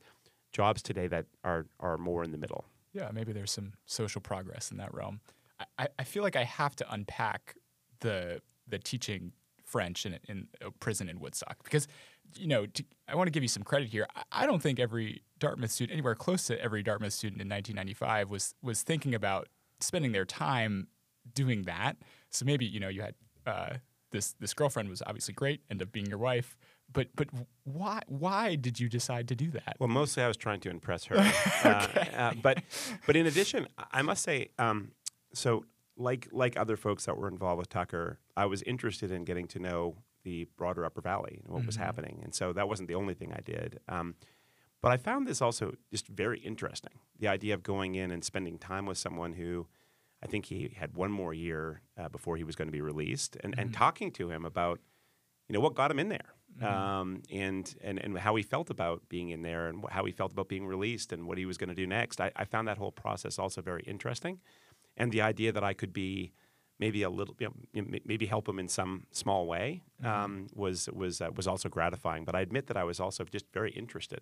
jobs 0.54 0.82
today 0.82 1.08
that 1.08 1.26
are 1.44 1.66
are 1.80 1.98
more 1.98 2.24
in 2.24 2.32
the 2.32 2.38
middle. 2.38 2.66
Yeah, 2.94 3.10
maybe 3.12 3.34
there's 3.34 3.52
some 3.52 3.74
social 3.86 4.22
progress 4.22 4.72
in 4.72 4.78
that 4.78 4.94
realm. 4.94 5.20
I, 5.60 5.66
I- 5.80 5.88
I 6.00 6.04
feel 6.04 6.24
like 6.24 6.36
I 6.38 6.44
have 6.44 6.76
to 6.78 6.86
unpack 6.94 7.56
the 8.02 8.42
the 8.68 8.78
teaching 8.80 9.32
French 9.66 10.06
in, 10.06 10.20
in 10.28 10.48
a 10.62 10.72
prison 10.72 11.10
in 11.10 11.20
Woodstock 11.20 11.64
because, 11.64 11.88
you 12.36 12.48
know, 12.48 12.66
to, 12.66 12.84
I 13.08 13.16
want 13.16 13.28
to 13.28 13.32
give 13.32 13.44
you 13.44 13.50
some 13.50 13.64
credit 13.64 13.90
here. 13.90 14.08
I, 14.16 14.44
I 14.44 14.46
don't 14.46 14.62
think 14.62 14.80
every 14.80 15.24
Dartmouth 15.40 15.72
student, 15.72 15.94
anywhere 15.94 16.16
close 16.16 16.46
to 16.48 16.62
every 16.62 16.84
Dartmouth 16.84 17.14
student 17.14 17.42
in 17.42 17.50
1995, 17.50 18.30
was 18.30 18.56
was 18.62 18.82
thinking 18.84 19.14
about 19.14 19.48
spending 19.80 20.12
their 20.12 20.26
time 20.26 20.88
doing 21.34 21.64
that. 21.64 21.98
So 22.30 22.46
maybe 22.46 22.66
you 22.66 22.80
know 22.80 22.90
you 22.90 23.02
had 23.02 23.16
uh, 23.46 23.74
this 24.12 24.34
this 24.40 24.54
girlfriend 24.54 24.90
was 24.90 25.02
obviously 25.06 25.34
great, 25.34 25.62
end 25.70 25.82
up 25.82 25.92
being 25.92 26.08
your 26.08 26.18
wife. 26.18 26.58
But 26.92 27.10
but 27.16 27.28
why 27.64 28.02
why 28.08 28.56
did 28.56 28.80
you 28.80 28.90
decide 28.90 29.28
to 29.30 29.36
do 29.36 29.52
that? 29.52 29.78
Well, 29.80 29.90
mostly 29.90 30.24
I 30.24 30.28
was 30.28 30.38
trying 30.38 30.60
to 30.62 30.70
impress 30.70 31.06
her. 31.06 31.18
uh, 31.64 31.88
uh, 32.16 32.34
but 32.42 32.62
but 33.06 33.16
in 33.16 33.26
addition, 33.26 33.68
I 33.92 34.02
must 34.02 34.24
say, 34.24 34.50
um, 34.60 34.92
so 35.34 35.66
like 35.98 36.28
like 36.32 36.58
other 36.58 36.78
folks 36.78 37.06
that 37.06 37.18
were 37.18 37.28
involved 37.28 37.60
with 37.60 37.70
Tucker, 37.70 38.20
I 38.38 38.46
was 38.46 38.62
interested 38.64 39.12
in 39.12 39.24
getting 39.24 39.48
to 39.50 39.60
know 39.60 39.96
the 40.24 40.46
broader 40.58 40.84
Upper 40.86 41.02
Valley 41.02 41.42
and 41.44 41.54
what 41.54 41.66
was 41.66 41.78
Mhm. 41.78 41.82
happening, 41.82 42.20
and 42.24 42.34
so 42.34 42.52
that 42.54 42.68
wasn't 42.68 42.88
the 42.88 42.96
only 42.96 43.14
thing 43.14 43.32
I 43.32 43.42
did. 43.42 43.80
Um, 43.88 44.16
but 44.82 44.92
I 44.92 44.98
found 44.98 45.28
this 45.28 45.42
also 45.42 45.76
just 45.92 46.08
very 46.08 46.40
interesting. 46.40 47.00
The 47.18 47.28
idea 47.28 47.54
of 47.54 47.64
going 47.64 47.96
in 47.96 48.12
and 48.12 48.24
spending 48.24 48.58
time 48.60 48.86
with 48.86 48.98
someone 48.98 49.34
who 49.34 49.68
I 50.22 50.28
think 50.28 50.46
he 50.46 50.70
had 50.76 50.96
one 50.96 51.12
more 51.12 51.34
year 51.34 51.82
uh, 51.98 52.10
before 52.10 52.36
he 52.38 52.44
was 52.44 52.56
going 52.56 52.68
to 52.68 52.72
be 52.72 52.82
released, 52.82 53.36
and, 53.44 53.54
and 53.60 53.70
Mhm. 53.70 53.74
talking 53.74 54.12
to 54.14 54.32
him 54.32 54.46
about 54.46 54.80
you 55.48 55.54
know 55.54 55.60
what 55.60 55.76
got 55.76 55.92
him 55.92 56.00
in 56.00 56.10
there 56.10 56.34
Mhm. 56.58 56.64
um, 56.66 57.22
and, 57.30 57.76
and 57.82 58.00
and 58.00 58.18
how 58.18 58.34
he 58.36 58.42
felt 58.42 58.72
about 58.72 59.08
being 59.10 59.30
in 59.30 59.44
there 59.44 59.68
and 59.68 59.86
how 59.92 60.04
he 60.06 60.12
felt 60.12 60.32
about 60.32 60.48
being 60.48 60.66
released 60.66 61.14
and 61.14 61.28
what 61.28 61.38
he 61.38 61.46
was 61.46 61.58
going 61.60 61.70
to 61.70 61.76
do 61.76 61.86
next. 61.86 62.20
I, 62.20 62.32
I 62.36 62.46
found 62.46 62.68
that 62.68 62.80
whole 62.80 62.92
process 62.92 63.38
also 63.38 63.62
very 63.62 63.84
interesting, 63.84 64.42
and 64.98 65.12
the 65.12 65.22
idea 65.22 65.52
that 65.52 65.64
I 65.64 65.74
could 65.74 65.94
be 65.94 66.34
maybe 66.80 67.04
a 67.04 67.10
little 67.10 67.36
you 67.40 67.52
know, 67.74 68.00
maybe 68.06 68.26
help 68.26 68.48
him 68.48 68.60
in 68.60 68.68
some 68.68 69.06
small 69.12 69.46
way 69.48 69.82
Mhm. 70.04 70.08
um, 70.08 70.48
was 70.54 70.90
was 70.92 71.22
uh, 71.22 71.30
was 71.36 71.48
also 71.48 71.70
gratifying. 71.70 72.26
But 72.26 72.36
I 72.36 72.42
admit 72.42 72.68
that 72.68 72.78
I 72.78 72.84
was 72.84 73.00
also 73.00 73.24
just 73.26 73.46
very 73.54 73.72
interested. 73.72 74.22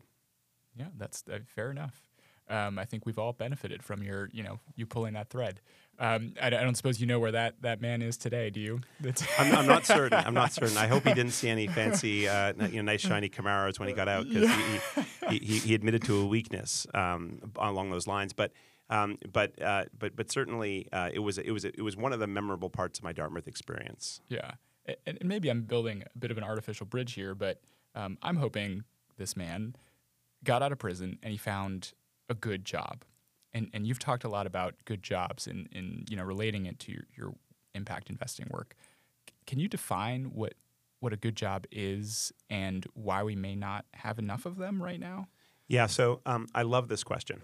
Yeah, 0.76 0.88
that's 0.98 1.24
uh, 1.32 1.40
fair 1.46 1.72
enough. 1.72 2.02
Um, 2.50 2.78
I 2.78 2.84
think 2.84 3.06
we've 3.06 3.18
all 3.18 3.32
benefited 3.32 3.82
from 3.84 4.04
your, 4.04 4.30
you 4.34 4.44
know, 4.44 4.60
you 4.76 4.86
pulling 4.86 5.14
that 5.14 5.30
thread. 5.30 5.62
Um, 5.98 6.34
I, 6.42 6.48
I 6.48 6.50
don't 6.50 6.76
suppose 6.76 7.00
you 7.00 7.08
know 7.08 7.18
where 7.18 7.32
that, 7.32 7.62
that 7.62 7.80
man 7.80 8.02
is 8.02 8.18
today, 8.18 8.50
do 8.50 8.60
you? 8.60 8.82
I'm, 9.40 9.56
I'm 9.56 9.66
not 9.66 9.86
certain. 9.86 10.20
I'm 10.20 10.34
not 10.34 10.52
certain. 10.60 10.76
I 10.78 10.88
hope 10.88 11.04
he 11.08 11.14
didn't 11.14 11.32
see 11.32 11.48
any 11.48 11.68
fancy, 11.68 12.28
uh, 12.28 12.52
you 12.68 12.78
know, 12.84 12.92
nice 12.92 13.00
shiny 13.00 13.30
Camaros 13.30 13.80
when 13.80 13.88
he 13.88 13.94
got 13.94 14.10
out 14.10 14.28
because 14.28 14.50
he, 14.50 15.00
he, 15.30 15.38
he, 15.46 15.60
he 15.60 15.74
admitted 15.76 16.04
to 16.04 16.18
a 16.18 16.26
weakness 16.26 16.86
um, 16.94 17.40
along 17.58 17.92
those 17.92 18.08
lines. 18.08 18.34
But 18.34 18.52
um, 18.94 19.18
but 19.32 19.60
uh, 19.62 19.86
but 19.98 20.16
but 20.16 20.32
certainly 20.32 20.88
uh, 20.92 21.10
it 21.12 21.20
was 21.20 21.38
it 21.38 21.52
was 21.52 21.66
it 21.66 21.82
was 21.82 21.96
one 21.98 22.14
of 22.14 22.20
the 22.20 22.28
memorable 22.28 22.70
parts 22.70 23.00
of 23.00 23.04
my 23.04 23.12
Dartmouth 23.14 23.48
experience. 23.48 24.22
yeah. 24.30 24.52
And, 24.86 25.18
and 25.22 25.26
maybe 25.30 25.48
I'm 25.50 25.62
building 25.62 26.04
a 26.14 26.20
bit 26.20 26.30
of 26.30 26.38
an 26.38 26.44
artificial 26.44 26.86
bridge 26.86 27.14
here, 27.14 27.34
but 27.34 27.62
um, 27.96 28.18
I'm 28.22 28.36
hoping 28.36 28.84
this 29.18 29.38
man 29.38 29.78
got 30.44 30.62
out 30.62 30.74
of 30.74 30.78
prison 30.80 31.18
and 31.24 31.32
he 31.32 31.38
found 31.38 31.94
a 32.28 32.34
good 32.34 32.66
job. 32.66 33.06
And, 33.54 33.70
and 33.74 33.88
you've 33.88 34.00
talked 34.00 34.26
a 34.26 34.28
lot 34.28 34.46
about 34.46 34.74
good 34.84 35.02
jobs 35.02 35.48
and, 35.48 35.70
and 35.74 36.06
you 36.10 36.18
know 36.18 36.24
relating 36.24 36.66
it 36.66 36.80
to 36.80 36.92
your, 36.92 37.04
your 37.16 37.34
impact 37.74 38.10
investing 38.10 38.48
work. 38.52 38.76
C- 39.30 39.34
Can 39.48 39.60
you 39.60 39.70
define 39.70 40.32
what 40.34 40.54
what 41.00 41.14
a 41.14 41.18
good 41.18 41.38
job 41.38 41.66
is 41.72 42.34
and 42.50 42.86
why 42.94 43.24
we 43.24 43.36
may 43.36 43.56
not 43.56 43.86
have 43.94 44.20
enough 44.20 44.46
of 44.46 44.58
them 44.58 44.84
right 44.84 45.00
now? 45.00 45.28
Yeah, 45.70 45.86
so 45.88 46.20
um, 46.26 46.48
I 46.54 46.64
love 46.64 46.90
this 46.90 47.04
question. 47.06 47.42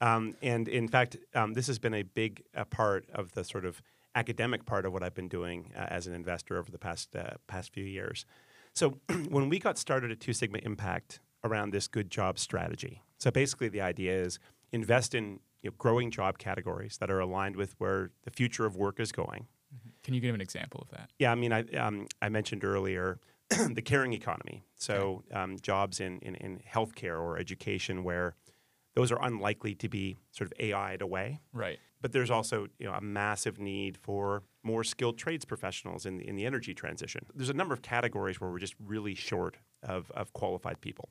Um, 0.00 0.36
and 0.42 0.68
in 0.68 0.88
fact, 0.88 1.16
um, 1.34 1.54
this 1.54 1.66
has 1.68 1.78
been 1.78 1.94
a 1.94 2.02
big 2.02 2.42
uh, 2.54 2.64
part 2.64 3.06
of 3.14 3.32
the 3.32 3.44
sort 3.44 3.64
of 3.64 3.82
academic 4.14 4.64
part 4.64 4.84
of 4.86 4.92
what 4.92 5.02
I've 5.02 5.14
been 5.14 5.28
doing 5.28 5.72
uh, 5.76 5.86
as 5.88 6.06
an 6.06 6.14
investor 6.14 6.58
over 6.58 6.70
the 6.70 6.78
past 6.78 7.14
uh, 7.16 7.34
past 7.46 7.72
few 7.72 7.84
years. 7.84 8.26
So 8.72 8.98
when 9.28 9.48
we 9.48 9.58
got 9.58 9.78
started 9.78 10.10
at 10.10 10.20
Two 10.20 10.32
Sigma 10.32 10.58
Impact 10.62 11.20
around 11.44 11.70
this 11.70 11.88
good 11.88 12.10
job 12.10 12.38
strategy, 12.38 13.02
so 13.18 13.30
basically 13.30 13.68
the 13.68 13.80
idea 13.80 14.12
is 14.12 14.38
invest 14.72 15.14
in 15.14 15.40
you 15.62 15.70
know, 15.70 15.74
growing 15.78 16.10
job 16.10 16.38
categories 16.38 16.98
that 16.98 17.10
are 17.10 17.20
aligned 17.20 17.56
with 17.56 17.74
where 17.78 18.10
the 18.24 18.30
future 18.30 18.66
of 18.66 18.76
work 18.76 19.00
is 19.00 19.12
going. 19.12 19.46
Can 20.02 20.14
you 20.14 20.20
give 20.20 20.34
an 20.34 20.40
example 20.40 20.80
of 20.82 20.90
that? 20.90 21.10
Yeah, 21.18 21.32
I 21.32 21.34
mean, 21.34 21.52
I, 21.52 21.62
um, 21.76 22.06
I 22.22 22.28
mentioned 22.28 22.64
earlier 22.64 23.18
the 23.48 23.82
caring 23.82 24.12
economy. 24.12 24.64
So 24.76 25.24
um, 25.32 25.58
jobs 25.60 26.00
in, 26.00 26.18
in, 26.20 26.36
in 26.36 26.60
healthcare 26.60 27.20
or 27.20 27.38
education 27.38 28.04
where 28.04 28.34
those 28.96 29.12
are 29.12 29.22
unlikely 29.22 29.74
to 29.74 29.88
be 29.88 30.16
sort 30.32 30.50
of 30.50 30.58
AI'd 30.58 31.02
away. 31.02 31.38
Right. 31.52 31.78
But 32.00 32.12
there's 32.12 32.30
also 32.30 32.66
you 32.78 32.86
know, 32.86 32.94
a 32.94 33.00
massive 33.00 33.58
need 33.58 33.98
for 33.98 34.42
more 34.62 34.82
skilled 34.84 35.18
trades 35.18 35.44
professionals 35.44 36.06
in 36.06 36.16
the, 36.16 36.26
in 36.26 36.34
the 36.34 36.46
energy 36.46 36.72
transition. 36.74 37.26
There's 37.34 37.50
a 37.50 37.54
number 37.54 37.74
of 37.74 37.82
categories 37.82 38.40
where 38.40 38.50
we're 38.50 38.58
just 38.58 38.74
really 38.82 39.14
short 39.14 39.58
of, 39.82 40.10
of 40.12 40.32
qualified 40.32 40.80
people. 40.80 41.10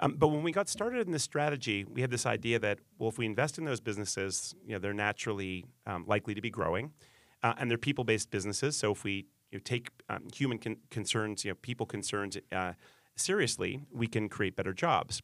Um, 0.00 0.16
but 0.18 0.28
when 0.28 0.42
we 0.42 0.52
got 0.52 0.68
started 0.68 1.06
in 1.06 1.12
this 1.12 1.22
strategy, 1.22 1.84
we 1.84 2.02
had 2.02 2.10
this 2.10 2.26
idea 2.26 2.58
that 2.58 2.80
well, 2.98 3.08
if 3.08 3.16
we 3.16 3.24
invest 3.24 3.56
in 3.56 3.64
those 3.64 3.80
businesses, 3.80 4.54
you 4.66 4.72
know, 4.72 4.78
they're 4.78 4.92
naturally 4.92 5.64
um, 5.86 6.04
likely 6.06 6.34
to 6.34 6.42
be 6.42 6.50
growing, 6.50 6.92
uh, 7.42 7.54
and 7.56 7.70
they're 7.70 7.78
people-based 7.78 8.30
businesses. 8.30 8.76
So 8.76 8.92
if 8.92 9.04
we 9.04 9.26
you 9.50 9.58
know, 9.58 9.62
take 9.64 9.90
um, 10.10 10.26
human 10.34 10.58
con- 10.58 10.78
concerns, 10.90 11.44
you 11.44 11.52
know, 11.52 11.56
people 11.62 11.86
concerns 11.86 12.36
uh, 12.50 12.72
seriously, 13.16 13.80
we 13.92 14.08
can 14.08 14.28
create 14.28 14.56
better 14.56 14.72
jobs. 14.72 15.22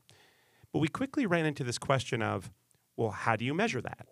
But 0.72 0.80
we 0.80 0.88
quickly 0.88 1.26
ran 1.26 1.46
into 1.46 1.64
this 1.64 1.78
question 1.78 2.22
of, 2.22 2.50
well, 2.96 3.10
how 3.10 3.36
do 3.36 3.44
you 3.44 3.54
measure 3.54 3.80
that? 3.80 4.06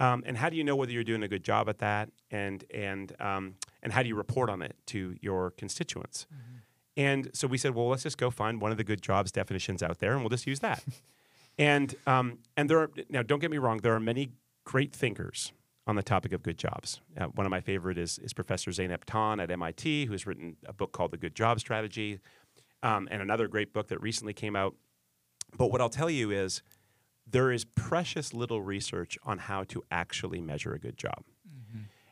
Um, 0.00 0.22
and 0.26 0.36
how 0.36 0.48
do 0.48 0.56
you 0.56 0.64
know 0.64 0.74
whether 0.76 0.92
you're 0.92 1.04
doing 1.04 1.22
a 1.22 1.28
good 1.28 1.44
job 1.44 1.68
at 1.68 1.78
that? 1.78 2.10
And 2.30 2.64
and 2.72 3.12
um, 3.20 3.54
and 3.82 3.92
how 3.92 4.02
do 4.02 4.08
you 4.08 4.14
report 4.16 4.50
on 4.50 4.62
it 4.62 4.74
to 4.86 5.16
your 5.20 5.50
constituents? 5.52 6.26
And 6.96 7.30
so 7.34 7.46
we 7.48 7.58
said, 7.58 7.74
well, 7.74 7.88
let's 7.88 8.04
just 8.04 8.18
go 8.18 8.30
find 8.30 8.60
one 8.60 8.70
of 8.70 8.76
the 8.76 8.84
good 8.84 9.02
jobs 9.02 9.32
definitions 9.32 9.82
out 9.82 9.98
there, 9.98 10.12
and 10.12 10.20
we'll 10.20 10.30
just 10.30 10.46
use 10.46 10.60
that. 10.60 10.82
and 11.58 11.94
um, 12.06 12.38
and 12.56 12.70
there 12.70 12.78
are 12.78 12.90
now, 13.10 13.22
don't 13.22 13.40
get 13.40 13.50
me 13.50 13.58
wrong, 13.58 13.78
there 13.78 13.94
are 13.94 14.00
many 14.00 14.30
great 14.64 14.92
thinkers 14.92 15.52
on 15.86 15.96
the 15.96 16.02
topic 16.02 16.32
of 16.32 16.42
good 16.42 16.56
jobs. 16.56 17.00
Uh, 17.18 17.26
one 17.26 17.46
of 17.46 17.50
my 17.50 17.60
favorite 17.60 17.98
is 17.98 18.18
is 18.20 18.32
Professor 18.32 18.70
Zeynep 18.70 19.04
Ton 19.06 19.40
at 19.40 19.50
MIT, 19.50 20.06
who's 20.06 20.26
written 20.26 20.56
a 20.66 20.72
book 20.72 20.92
called 20.92 21.10
The 21.10 21.18
Good 21.18 21.34
Job 21.34 21.60
Strategy, 21.60 22.20
um, 22.82 23.08
and 23.10 23.20
another 23.20 23.48
great 23.48 23.72
book 23.72 23.88
that 23.88 24.00
recently 24.00 24.32
came 24.32 24.56
out. 24.56 24.74
But 25.56 25.70
what 25.70 25.80
I'll 25.80 25.88
tell 25.88 26.10
you 26.10 26.30
is 26.30 26.62
there 27.26 27.50
is 27.50 27.64
precious 27.64 28.34
little 28.34 28.60
research 28.62 29.18
on 29.24 29.38
how 29.38 29.64
to 29.64 29.82
actually 29.90 30.40
measure 30.40 30.74
a 30.74 30.78
good 30.78 30.96
job. 30.96 31.24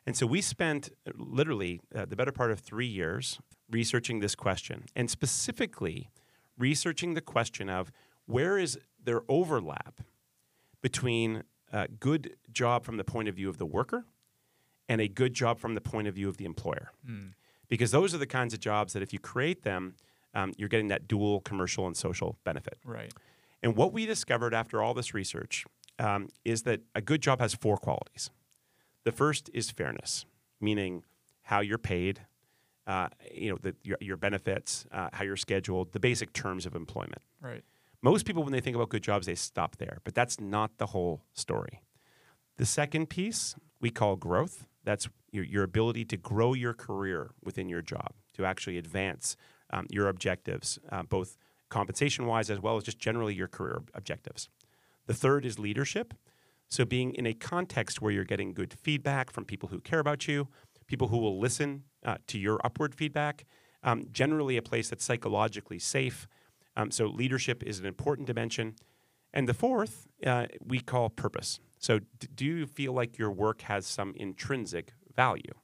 And 0.07 0.17
so 0.17 0.27
we 0.27 0.41
spent 0.41 0.91
uh, 1.07 1.13
literally 1.17 1.81
uh, 1.95 2.07
the 2.07 2.17
better 2.17 2.33
part 2.33 2.51
of 2.51 2.59
three 2.61 2.87
years 2.87 3.39
researching 3.71 4.21
this 4.21 4.35
question, 4.35 4.85
and 4.97 5.09
specifically 5.11 6.11
researching 6.59 7.15
the 7.15 7.21
question 7.21 7.69
of 7.69 7.93
where 8.27 8.59
is 8.59 8.79
there 9.03 9.23
overlap 9.29 10.01
between 10.83 11.45
a 11.73 11.89
good 11.89 12.37
job 12.53 12.85
from 12.85 12.97
the 12.97 13.05
point 13.05 13.29
of 13.29 13.35
view 13.37 13.49
of 13.49 13.59
the 13.59 13.67
worker 13.67 14.05
and 14.89 15.01
a 15.01 15.09
good 15.09 15.33
job 15.35 15.59
from 15.59 15.75
the 15.75 15.81
point 15.81 16.09
of 16.09 16.15
view 16.15 16.29
of 16.29 16.37
the 16.37 16.45
employer. 16.45 16.93
Because 17.69 17.93
those 17.93 18.15
are 18.15 18.19
the 18.19 18.27
kinds 18.27 18.53
of 18.53 18.61
jobs 18.61 18.93
that 18.93 19.03
if 19.03 19.13
you 19.13 19.19
create 19.19 19.63
them, 19.63 19.95
um, 20.35 20.53
you're 20.59 20.69
getting 20.69 20.89
that 20.89 21.09
dual 21.09 21.41
commercial 21.41 21.87
and 21.87 21.97
social 21.97 22.37
benefit. 22.45 22.79
Right. 22.85 23.13
And 23.63 23.77
what 23.77 23.93
we 23.93 24.07
discovered 24.07 24.55
after 24.55 24.83
all 24.83 24.95
this 24.95 25.15
research 25.15 25.65
um, 25.99 26.29
is 26.45 26.63
that 26.63 26.81
a 26.95 27.01
good 27.01 27.23
job 27.23 27.41
has 27.41 27.55
four 27.55 27.77
qualities. 27.77 28.31
The 29.05 29.13
first 29.13 29.51
is 29.53 29.71
fairness, 29.71 30.25
meaning 30.61 31.05
how 31.43 31.61
you're 31.61 31.79
paid, 31.79 32.21
uh, 32.87 33.09
you 33.33 33.51
know, 33.51 33.59
the, 33.61 33.75
your, 33.83 33.99
your 34.01 34.17
benefits, 34.17 34.87
uh, 34.93 35.11
how 35.13 35.25
you're 35.25 35.37
scheduled, 35.37 35.93
the 35.93 36.01
basic 36.01 36.33
terms 36.33 36.67
of 36.67 36.75
employment. 36.75 37.23
Right. 37.41 37.63
Most 38.01 38.27
people, 38.27 38.43
when 38.43 38.53
they 38.53 38.61
think 38.61 38.75
about 38.75 38.89
good 38.89 39.03
jobs, 39.03 39.27
they 39.27 39.37
stop 39.37 39.77
there, 39.77 39.99
but 40.03 40.15
that's 40.15 40.41
not 40.41 40.79
the 40.79 40.87
whole 40.87 41.23
story. 41.35 41.83
The 42.57 42.67
second 42.67 43.09
piece 43.09 43.55
we 43.83 43.91
call 43.91 44.17
growth. 44.17 44.65
That's 44.85 45.09
your, 45.31 45.45
your 45.45 45.65
ability 45.65 46.07
to 46.07 46.17
grow 46.17 46.55
your 46.55 46.73
career 46.73 47.33
within 47.45 47.69
your 47.69 47.83
job, 47.83 48.15
to 48.35 48.47
actually 48.47 48.79
advance 48.79 49.37
um, 49.71 49.87
your 49.91 50.09
objectives, 50.09 50.79
uh, 50.91 51.03
both 51.03 51.37
compensation 51.73 52.27
wise 52.27 52.51
as 52.51 52.61
well 52.61 52.77
as 52.77 52.85
just 52.85 52.99
generally 52.99 53.35
your 53.35 53.49
career 53.49 53.83
objectives. 53.95 54.49
The 55.07 55.15
third 55.15 55.45
is 55.45 55.59
leadership. 55.59 56.15
So, 56.69 56.85
being 56.85 57.13
in 57.15 57.27
a 57.27 57.35
context 57.35 58.01
where 58.01 58.13
you're 58.13 58.25
getting 58.25 58.55
good 58.55 58.73
feedback 58.73 59.31
from 59.31 59.45
people 59.45 59.69
who 59.71 59.81
care 59.81 59.99
about 59.99 60.29
you, 60.29 60.49
people 60.87 61.09
who 61.09 61.19
will 61.19 61.39
listen 61.41 61.85
uh, 62.05 62.17
to 62.29 62.39
your 62.39 62.61
upward 62.65 62.95
feedback, 62.95 63.45
um, 63.83 64.07
generally 64.13 64.57
a 64.57 64.63
place 64.63 64.89
that's 64.89 65.05
psychologically 65.05 65.79
safe. 65.79 66.29
Um, 66.77 66.91
so, 66.91 67.07
leadership 67.07 67.63
is 67.63 67.81
an 67.81 67.87
important 67.87 68.27
dimension. 68.27 68.77
And 69.35 69.49
the 69.49 69.55
fourth, 69.55 70.07
uh, 70.27 70.47
we 70.65 70.81
call 70.81 71.09
purpose. 71.09 71.59
So, 71.79 71.99
d- 71.99 72.29
do 72.35 72.45
you 72.45 72.67
feel 72.67 72.93
like 72.93 73.19
your 73.19 73.31
work 73.31 73.63
has 73.63 73.87
some 73.87 74.15
intrinsic 74.17 74.93
value? 75.15 75.55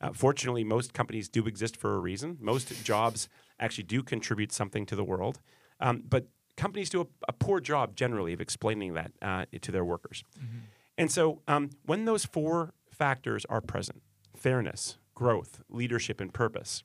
Uh, 0.00 0.12
fortunately, 0.12 0.64
most 0.64 0.94
companies 0.94 1.28
do 1.28 1.46
exist 1.46 1.76
for 1.76 1.94
a 1.94 1.98
reason. 1.98 2.38
Most 2.40 2.84
jobs 2.84 3.28
actually 3.60 3.84
do 3.84 4.02
contribute 4.02 4.52
something 4.52 4.86
to 4.86 4.96
the 4.96 5.04
world, 5.04 5.40
um, 5.78 6.02
but 6.08 6.26
companies 6.56 6.90
do 6.90 7.02
a, 7.02 7.06
a, 7.28 7.32
poor 7.32 7.60
job 7.60 7.94
generally 7.94 8.32
of 8.32 8.40
explaining 8.40 8.94
that 8.94 9.12
uh, 9.22 9.44
to 9.60 9.70
their 9.70 9.84
workers. 9.84 10.24
Mm-hmm. 10.38 10.58
And 10.98 11.10
so, 11.10 11.40
um, 11.46 11.70
when 11.86 12.04
those 12.04 12.24
four 12.24 12.74
factors 12.90 13.46
are 13.48 13.60
present 13.60 14.02
fairness, 14.36 14.98
growth, 15.14 15.62
leadership, 15.68 16.20
and 16.20 16.32
purpose 16.32 16.82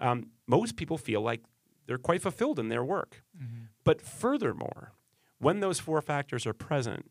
um, 0.00 0.30
most 0.46 0.76
people 0.76 0.98
feel 0.98 1.20
like 1.20 1.42
they're 1.86 1.98
quite 1.98 2.22
fulfilled 2.22 2.58
in 2.58 2.68
their 2.68 2.84
work. 2.84 3.22
Mm-hmm. 3.36 3.64
But 3.84 4.02
furthermore, 4.02 4.92
when 5.38 5.60
those 5.60 5.80
four 5.80 6.00
factors 6.02 6.46
are 6.46 6.52
present, 6.52 7.10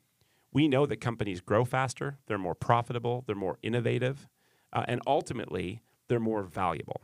we 0.54 0.68
know 0.68 0.86
that 0.86 0.98
companies 0.98 1.42
grow 1.42 1.66
faster, 1.66 2.18
they're 2.28 2.38
more 2.38 2.56
profitable, 2.56 3.24
they're 3.26 3.36
more 3.36 3.58
innovative, 3.62 4.28
uh, 4.74 4.86
and 4.88 5.02
ultimately, 5.06 5.82
they're 6.08 6.20
more 6.20 6.44
valuable. 6.44 7.02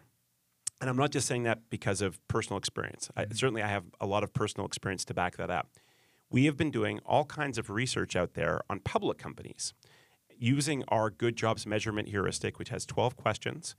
And 0.84 0.90
I'm 0.90 0.98
not 0.98 1.12
just 1.12 1.28
saying 1.30 1.44
that 1.44 1.70
because 1.70 2.02
of 2.02 2.20
personal 2.28 2.58
experience. 2.58 3.08
Mm-hmm. 3.18 3.32
I, 3.32 3.36
certainly, 3.36 3.62
I 3.62 3.70
have 3.70 3.86
a 4.02 4.06
lot 4.06 4.22
of 4.22 4.34
personal 4.34 4.68
experience 4.68 5.06
to 5.06 5.14
back 5.14 5.38
that 5.38 5.50
up. 5.50 5.70
We 6.30 6.44
have 6.44 6.58
been 6.58 6.72
doing 6.72 7.00
all 7.06 7.24
kinds 7.24 7.58
of 7.58 7.70
research 7.70 8.18
out 8.18 8.34
there 8.34 8.60
on 8.70 8.82
public 8.82 9.18
companies 9.18 9.74
using 10.38 10.84
our 10.90 11.10
good 11.10 11.38
jobs 11.38 11.66
measurement 11.66 12.10
heuristic, 12.10 12.60
which 12.60 12.68
has 12.68 12.86
12 12.86 13.16
questions. 13.16 13.78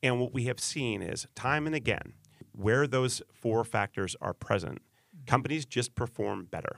And 0.00 0.20
what 0.20 0.32
we 0.32 0.44
have 0.44 0.60
seen 0.60 1.02
is 1.02 1.26
time 1.34 1.66
and 1.66 1.74
again, 1.74 2.12
where 2.52 2.86
those 2.86 3.20
four 3.32 3.64
factors 3.64 4.14
are 4.20 4.32
present, 4.32 4.78
companies 5.26 5.66
just 5.66 5.96
perform 5.96 6.44
better. 6.44 6.76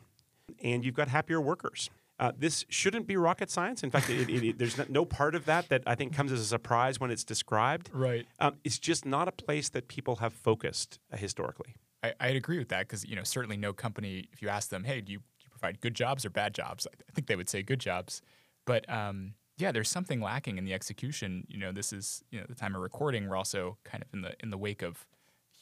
And 0.63 0.87
you've 0.87 0.95
got 0.95 1.09
happier 1.09 1.39
workers. 1.39 1.91
Uh, 2.21 2.33
this 2.39 2.67
shouldn't 2.69 3.07
be 3.07 3.17
rocket 3.17 3.51
science. 3.51 3.83
In 3.83 3.91
fact, 3.91 4.11
it, 4.11 4.29
it, 4.29 4.45
it, 4.45 4.59
there's 4.59 4.79
no 4.91 5.07
part 5.07 5.35
of 5.35 5.47
that 5.47 5.71
that 5.71 5.83
I 5.87 5.95
think 5.95 6.15
comes 6.15 6.31
as 6.31 6.41
a 6.41 6.45
surprise 6.45 7.01
when 7.01 7.11
it's 7.11 7.25
described. 7.25 7.89
Right. 7.95 8.27
Um, 8.39 8.57
it's 8.63 8.79
just 8.79 9.07
not 9.07 9.27
a 9.27 9.33
place 9.33 9.71
that 9.71 9.89
people 9.89 10.17
have 10.17 10.35
focused 10.35 10.99
uh, 11.11 11.17
historically. 11.17 11.75
I, 12.03 12.29
would 12.29 12.37
agree 12.37 12.59
with 12.59 12.69
that 12.69 12.81
because 12.81 13.05
you 13.07 13.17
know 13.17 13.25
certainly 13.25 13.57
no 13.57 13.73
company, 13.73 14.29
if 14.33 14.43
you 14.43 14.49
ask 14.49 14.69
them, 14.69 14.85
hey, 14.85 15.01
do 15.01 15.13
you, 15.13 15.19
do 15.19 15.45
you 15.45 15.51
provide 15.51 15.81
good 15.81 15.95
jobs 15.95 16.25
or 16.25 16.31
bad 16.31 16.55
jobs? 16.55 16.87
I, 16.87 16.95
I 17.09 17.13
think 17.13 17.27
they 17.27 17.37
would 17.37 17.49
say 17.49 17.63
good 17.63 17.81
jobs. 17.81 18.23
But 18.67 18.89
um, 18.91 19.35
yeah, 19.57 19.73
there's 19.73 19.89
something 19.89 20.21
lacking 20.21 20.59
in 20.59 20.65
the 20.65 20.75
execution. 20.75 21.47
You 21.49 21.59
know, 21.59 21.73
this 21.73 21.93
is 21.93 22.23
you 22.31 22.39
know 22.39 22.47
the 22.49 22.55
time 22.55 22.75
of 22.75 22.83
recording. 22.83 23.29
We're 23.29 23.37
also 23.37 23.79
kind 23.85 24.03
of 24.03 24.13
in 24.13 24.23
the 24.23 24.35
in 24.41 24.51
the 24.51 24.59
wake 24.59 24.83
of 24.83 25.07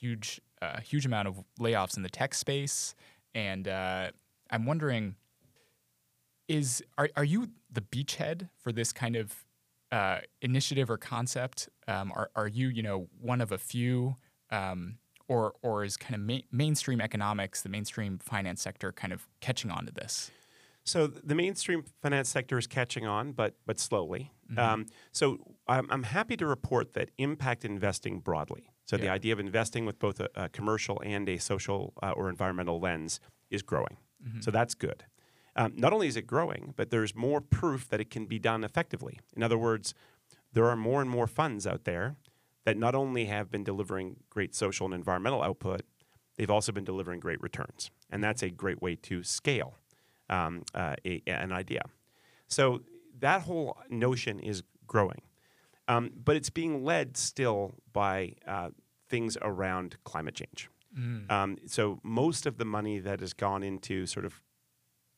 huge 0.00 0.40
uh, 0.60 0.80
huge 0.80 1.06
amount 1.06 1.28
of 1.28 1.42
layoffs 1.60 1.96
in 1.96 2.02
the 2.02 2.08
tech 2.08 2.34
space, 2.34 2.94
and 3.34 3.66
uh, 3.66 4.10
I'm 4.50 4.66
wondering, 4.66 5.16
is 6.48 6.82
are 6.96 7.08
are 7.16 7.24
you 7.24 7.50
the 7.70 7.80
beachhead 7.80 8.48
for 8.58 8.72
this 8.72 8.92
kind 8.92 9.16
of 9.16 9.44
uh, 9.92 10.18
initiative 10.42 10.90
or 10.90 10.96
concept? 10.96 11.68
Um, 11.86 12.12
are 12.14 12.30
are 12.34 12.48
you 12.48 12.68
you 12.68 12.82
know 12.82 13.08
one 13.20 13.40
of 13.40 13.52
a 13.52 13.58
few? 13.58 14.16
Um, 14.50 14.98
or, 15.28 15.52
or 15.62 15.84
is 15.84 15.96
kind 15.96 16.14
of 16.14 16.22
ma- 16.22 16.46
mainstream 16.50 17.02
economics, 17.02 17.60
the 17.60 17.68
mainstream 17.68 18.18
finance 18.18 18.62
sector, 18.62 18.92
kind 18.92 19.12
of 19.12 19.28
catching 19.40 19.70
on 19.70 19.84
to 19.84 19.92
this? 19.92 20.30
So 20.84 21.06
the 21.06 21.34
mainstream 21.34 21.84
finance 22.00 22.30
sector 22.30 22.56
is 22.56 22.66
catching 22.66 23.06
on, 23.06 23.32
but 23.32 23.54
but 23.66 23.78
slowly. 23.78 24.32
Mm-hmm. 24.50 24.58
Um, 24.58 24.86
so 25.12 25.36
I'm, 25.66 25.86
I'm, 25.90 26.04
happy 26.04 26.34
to 26.38 26.46
report 26.46 26.94
that 26.94 27.10
impact 27.18 27.66
investing 27.66 28.20
broadly. 28.20 28.70
So 28.86 28.96
yeah. 28.96 29.02
the 29.02 29.08
idea 29.10 29.34
of 29.34 29.38
investing 29.38 29.84
with 29.84 29.98
both 29.98 30.18
a, 30.18 30.30
a 30.34 30.48
commercial 30.48 30.98
and 31.04 31.28
a 31.28 31.36
social 31.36 31.92
uh, 32.02 32.12
or 32.12 32.30
environmental 32.30 32.80
lens 32.80 33.20
is 33.50 33.60
growing. 33.60 33.98
Mm-hmm. 34.26 34.40
So 34.40 34.50
that's 34.50 34.74
good. 34.74 35.04
Um, 35.58 35.72
not 35.76 35.92
only 35.92 36.06
is 36.06 36.16
it 36.16 36.26
growing, 36.26 36.72
but 36.76 36.90
there's 36.90 37.14
more 37.14 37.40
proof 37.40 37.88
that 37.88 38.00
it 38.00 38.10
can 38.10 38.26
be 38.26 38.38
done 38.38 38.62
effectively. 38.62 39.18
In 39.36 39.42
other 39.42 39.58
words, 39.58 39.92
there 40.52 40.66
are 40.66 40.76
more 40.76 41.02
and 41.02 41.10
more 41.10 41.26
funds 41.26 41.66
out 41.66 41.84
there 41.84 42.16
that 42.64 42.76
not 42.76 42.94
only 42.94 43.24
have 43.26 43.50
been 43.50 43.64
delivering 43.64 44.16
great 44.30 44.54
social 44.54 44.86
and 44.86 44.94
environmental 44.94 45.42
output, 45.42 45.82
they've 46.36 46.50
also 46.50 46.70
been 46.70 46.84
delivering 46.84 47.18
great 47.18 47.42
returns. 47.42 47.90
And 48.08 48.22
that's 48.22 48.42
a 48.42 48.50
great 48.50 48.80
way 48.80 48.94
to 48.96 49.22
scale 49.22 49.74
um, 50.30 50.62
uh, 50.74 50.94
a, 51.04 51.22
an 51.26 51.52
idea. 51.52 51.82
So 52.46 52.82
that 53.18 53.42
whole 53.42 53.76
notion 53.90 54.38
is 54.38 54.62
growing, 54.86 55.22
um, 55.88 56.10
but 56.24 56.36
it's 56.36 56.50
being 56.50 56.84
led 56.84 57.16
still 57.16 57.74
by 57.92 58.34
uh, 58.46 58.70
things 59.08 59.36
around 59.42 59.96
climate 60.04 60.34
change. 60.34 60.70
Mm. 60.96 61.30
Um, 61.30 61.56
so 61.66 61.98
most 62.02 62.46
of 62.46 62.58
the 62.58 62.64
money 62.64 62.98
that 63.00 63.20
has 63.20 63.32
gone 63.32 63.62
into 63.62 64.06
sort 64.06 64.24
of 64.24 64.40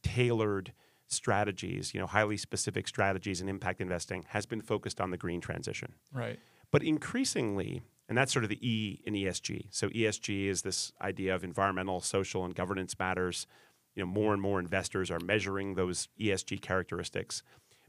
tailored 0.03 0.73
strategies, 1.07 1.93
you 1.93 2.01
know, 2.01 2.07
highly 2.07 2.37
specific 2.37 2.87
strategies 2.87 3.41
in 3.41 3.49
impact 3.49 3.81
investing 3.81 4.25
has 4.29 4.47
been 4.47 4.61
focused 4.61 5.01
on 5.01 5.11
the 5.11 5.17
green 5.17 5.41
transition. 5.41 5.95
Right. 6.13 6.39
But 6.71 6.83
increasingly, 6.83 7.83
and 8.09 8.17
that's 8.17 8.33
sort 8.33 8.45
of 8.45 8.49
the 8.49 8.59
E 8.67 9.01
in 9.05 9.15
ESG. 9.15 9.67
So 9.71 9.89
ESG 9.89 10.47
is 10.47 10.63
this 10.63 10.93
idea 11.01 11.35
of 11.35 11.43
environmental, 11.43 12.01
social, 12.01 12.45
and 12.45 12.55
governance 12.55 12.97
matters 12.99 13.47
you 13.95 14.03
know, 14.03 14.07
more 14.07 14.33
and 14.33 14.41
more 14.41 14.61
investors 14.61 15.11
are 15.11 15.21
measuring 15.21 15.75
those 15.75 16.09
ESG 16.19 16.61
characteristics. 16.61 17.43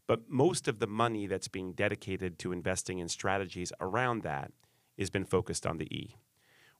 But 0.07 0.29
most 0.29 0.67
of 0.67 0.79
the 0.79 0.87
money 0.87 1.27
that's 1.27 1.47
being 1.47 1.73
dedicated 1.73 2.39
to 2.39 2.51
investing 2.51 2.99
in 2.99 3.07
strategies 3.07 3.71
around 3.79 4.23
that 4.23 4.51
has 4.97 5.09
been 5.09 5.25
focused 5.25 5.65
on 5.65 5.77
the 5.77 5.85
E. 5.85 6.15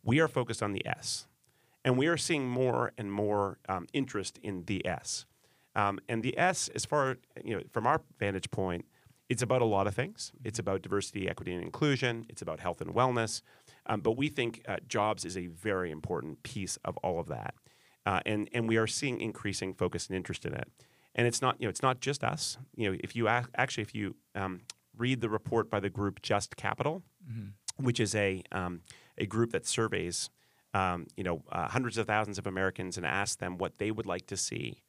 We 0.03 0.19
are 0.19 0.27
focused 0.27 0.63
on 0.63 0.73
the 0.73 0.85
S. 0.85 1.27
And 1.83 1.97
we 1.97 2.07
are 2.07 2.17
seeing 2.17 2.47
more 2.47 2.93
and 2.97 3.11
more 3.11 3.57
um, 3.67 3.87
interest 3.93 4.39
in 4.43 4.65
the 4.65 4.85
S. 4.85 5.25
Um, 5.75 5.99
and 6.07 6.21
the 6.21 6.37
S, 6.37 6.69
as 6.75 6.85
far 6.85 7.17
you 7.43 7.55
know, 7.55 7.63
from 7.71 7.87
our 7.87 8.01
vantage 8.19 8.51
point, 8.51 8.85
it's 9.29 9.41
about 9.41 9.61
a 9.61 9.65
lot 9.65 9.87
of 9.87 9.95
things. 9.95 10.33
It's 10.43 10.59
about 10.59 10.81
diversity, 10.81 11.29
equity, 11.29 11.53
and 11.53 11.63
inclusion. 11.63 12.25
It's 12.29 12.41
about 12.41 12.59
health 12.59 12.81
and 12.81 12.93
wellness. 12.93 13.41
Um, 13.85 14.01
but 14.01 14.17
we 14.17 14.27
think 14.27 14.61
uh, 14.67 14.77
jobs 14.87 15.23
is 15.23 15.37
a 15.37 15.47
very 15.47 15.89
important 15.89 16.43
piece 16.43 16.77
of 16.83 16.97
all 16.97 17.19
of 17.19 17.27
that 17.27 17.55
uh, 18.05 18.19
and 18.25 18.49
and 18.53 18.67
we 18.67 18.77
are 18.77 18.87
seeing 18.87 19.21
increasing 19.21 19.73
focus 19.73 20.07
and 20.07 20.15
interest 20.15 20.45
in 20.45 20.53
it. 20.53 20.67
And 21.15 21.27
it's 21.27 21.41
not 21.41 21.59
you 21.59 21.65
know 21.65 21.69
it's 21.69 21.81
not 21.81 21.99
just 21.99 22.23
us. 22.23 22.57
You 22.75 22.91
know, 22.91 22.97
if 23.03 23.15
you 23.15 23.29
ac- 23.29 23.47
actually 23.55 23.83
if 23.83 23.95
you 23.95 24.15
um, 24.35 24.61
read 24.97 25.21
the 25.21 25.29
report 25.29 25.69
by 25.69 25.79
the 25.79 25.89
group 25.89 26.21
Just 26.21 26.55
Capital, 26.55 27.03
mm-hmm. 27.29 27.83
which 27.83 27.99
is 27.99 28.15
a 28.15 28.43
um, 28.51 28.81
a 29.17 29.25
group 29.25 29.51
that 29.51 29.65
surveys 29.65 30.29
um, 30.73 31.07
you 31.15 31.23
know 31.23 31.43
uh, 31.51 31.67
hundreds 31.67 31.97
of 31.97 32.07
thousands 32.07 32.37
of 32.37 32.47
Americans 32.47 32.97
and 32.97 33.05
asks 33.05 33.35
them 33.35 33.57
what 33.57 33.77
they 33.77 33.91
would 33.91 34.05
like 34.05 34.27
to 34.27 34.37
see 34.37 34.81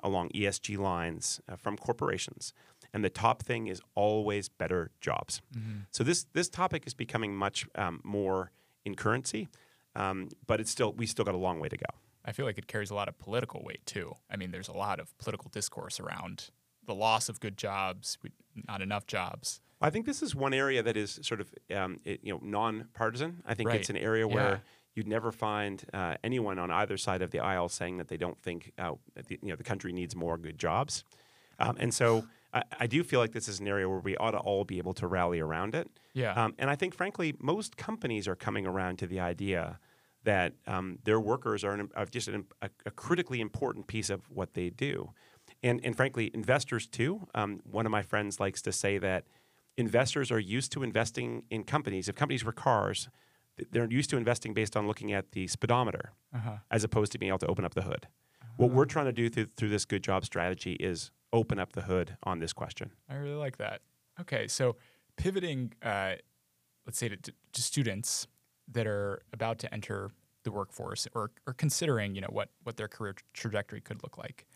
along 0.00 0.30
ESG 0.30 0.78
lines 0.78 1.40
uh, 1.48 1.56
from 1.56 1.76
corporations. 1.76 2.52
And 2.92 3.04
the 3.04 3.10
top 3.10 3.42
thing 3.42 3.66
is 3.66 3.82
always 3.94 4.48
better 4.48 4.90
jobs. 5.00 5.42
Mm-hmm. 5.56 5.80
So 5.90 6.04
this 6.04 6.26
this 6.32 6.48
topic 6.48 6.84
is 6.86 6.94
becoming 6.94 7.36
much 7.36 7.66
um, 7.74 8.00
more 8.04 8.52
in 8.84 8.94
currency, 8.94 9.48
um, 9.94 10.28
but 10.46 10.60
it's 10.60 10.70
still 10.70 10.92
we 10.92 11.06
still 11.06 11.24
got 11.24 11.34
a 11.34 11.38
long 11.38 11.60
way 11.60 11.68
to 11.68 11.76
go. 11.76 11.86
I 12.24 12.32
feel 12.32 12.46
like 12.46 12.58
it 12.58 12.66
carries 12.66 12.90
a 12.90 12.94
lot 12.94 13.08
of 13.08 13.18
political 13.18 13.62
weight 13.64 13.84
too. 13.86 14.14
I 14.30 14.36
mean, 14.36 14.50
there's 14.50 14.68
a 14.68 14.72
lot 14.72 15.00
of 15.00 15.16
political 15.18 15.50
discourse 15.50 16.00
around 16.00 16.50
the 16.86 16.94
loss 16.94 17.28
of 17.28 17.40
good 17.40 17.56
jobs, 17.56 18.18
not 18.66 18.82
enough 18.82 19.06
jobs. 19.06 19.60
I 19.80 19.90
think 19.90 20.06
this 20.06 20.22
is 20.22 20.34
one 20.34 20.52
area 20.52 20.82
that 20.82 20.96
is 20.96 21.20
sort 21.22 21.40
of 21.40 21.50
um, 21.74 22.00
it, 22.04 22.20
you 22.22 22.32
know 22.32 22.40
non-partisan. 22.42 23.42
I 23.46 23.54
think 23.54 23.68
right. 23.68 23.80
it's 23.80 23.90
an 23.90 23.96
area 23.96 24.26
where 24.26 24.50
yeah. 24.50 24.58
You'd 24.98 25.06
never 25.06 25.30
find 25.30 25.84
uh, 25.94 26.16
anyone 26.24 26.58
on 26.58 26.72
either 26.72 26.96
side 26.96 27.22
of 27.22 27.30
the 27.30 27.38
aisle 27.38 27.68
saying 27.68 27.98
that 27.98 28.08
they 28.08 28.16
don't 28.16 28.36
think 28.42 28.72
uh, 28.78 28.92
the, 29.28 29.38
you 29.40 29.48
know 29.50 29.56
the 29.56 29.62
country 29.62 29.92
needs 29.92 30.16
more 30.16 30.36
good 30.36 30.58
jobs, 30.58 31.04
um, 31.58 31.76
and 31.78 31.94
so. 31.94 32.24
I, 32.50 32.62
I, 32.80 32.86
do 32.86 33.04
feel 33.04 33.20
like 33.20 33.32
this 33.32 33.46
is 33.46 33.60
an 33.60 33.68
area 33.68 33.86
where 33.86 33.98
we 33.98 34.16
ought 34.16 34.30
to 34.30 34.38
all 34.38 34.64
be 34.64 34.78
able 34.78 34.94
to 34.94 35.06
rally 35.06 35.38
around 35.38 35.74
it. 35.74 35.86
Yeah. 36.14 36.32
Um, 36.32 36.54
and 36.58 36.70
I 36.70 36.76
think, 36.76 36.94
frankly, 36.94 37.34
most 37.38 37.76
companies 37.76 38.26
are 38.26 38.34
coming 38.34 38.66
around 38.66 38.98
to 39.00 39.06
the 39.06 39.20
idea 39.20 39.78
that 40.24 40.54
um, 40.66 40.98
their 41.04 41.20
workers 41.20 41.62
are, 41.62 41.72
an, 41.72 41.90
are 41.94 42.06
just 42.06 42.26
an, 42.28 42.46
a, 42.62 42.70
a, 42.86 42.90
critically 42.90 43.42
important 43.42 43.86
piece 43.86 44.08
of 44.08 44.30
what 44.30 44.54
they 44.54 44.70
do. 44.70 45.10
And, 45.62 45.78
and 45.84 45.94
frankly, 45.94 46.30
investors 46.32 46.86
too. 46.86 47.28
Um, 47.34 47.60
one 47.64 47.84
of 47.84 47.92
my 47.92 48.00
friends 48.00 48.40
likes 48.40 48.62
to 48.62 48.72
say 48.72 48.96
that 48.96 49.24
investors 49.76 50.30
are 50.30 50.38
used 50.38 50.72
to 50.72 50.82
investing 50.82 51.42
in 51.50 51.64
companies. 51.64 52.08
If 52.08 52.14
companies 52.14 52.44
were 52.46 52.52
cars, 52.52 53.10
they're 53.70 53.90
used 53.90 54.10
to 54.10 54.16
investing 54.16 54.54
based 54.54 54.76
on 54.76 54.86
looking 54.86 55.12
at 55.12 55.32
the 55.32 55.46
speedometer 55.46 56.12
uh-huh. 56.34 56.56
as 56.70 56.84
opposed 56.84 57.12
to 57.12 57.18
being 57.18 57.30
able 57.30 57.38
to 57.38 57.46
open 57.46 57.64
up 57.64 57.74
the 57.74 57.82
hood. 57.82 58.06
Uh-huh. 58.40 58.52
What 58.56 58.70
we're 58.70 58.84
trying 58.84 59.06
to 59.06 59.12
do 59.12 59.28
through, 59.28 59.48
through 59.56 59.70
this 59.70 59.84
good 59.84 60.02
job 60.02 60.24
strategy 60.24 60.72
is 60.74 61.10
open 61.32 61.58
up 61.58 61.72
the 61.72 61.82
hood 61.82 62.16
on 62.22 62.38
this 62.38 62.52
question. 62.52 62.90
I 63.08 63.16
really 63.16 63.34
like 63.36 63.58
that. 63.58 63.80
Okay, 64.20 64.48
so 64.48 64.76
pivoting, 65.16 65.72
uh, 65.82 66.14
let's 66.86 66.98
say 66.98 67.08
to, 67.08 67.16
to 67.52 67.62
students, 67.62 68.26
that 68.72 68.86
are 68.86 69.22
about 69.32 69.58
to 69.58 69.72
enter 69.72 70.10
the 70.44 70.52
workforce 70.52 71.08
or, 71.14 71.30
or 71.46 71.52
considering 71.52 72.14
you 72.14 72.20
know 72.20 72.28
what 72.30 72.50
what 72.62 72.76
their 72.76 72.88
career 72.88 73.14
trajectory 73.32 73.80
could 73.80 74.02
look 74.02 74.16
like 74.16 74.46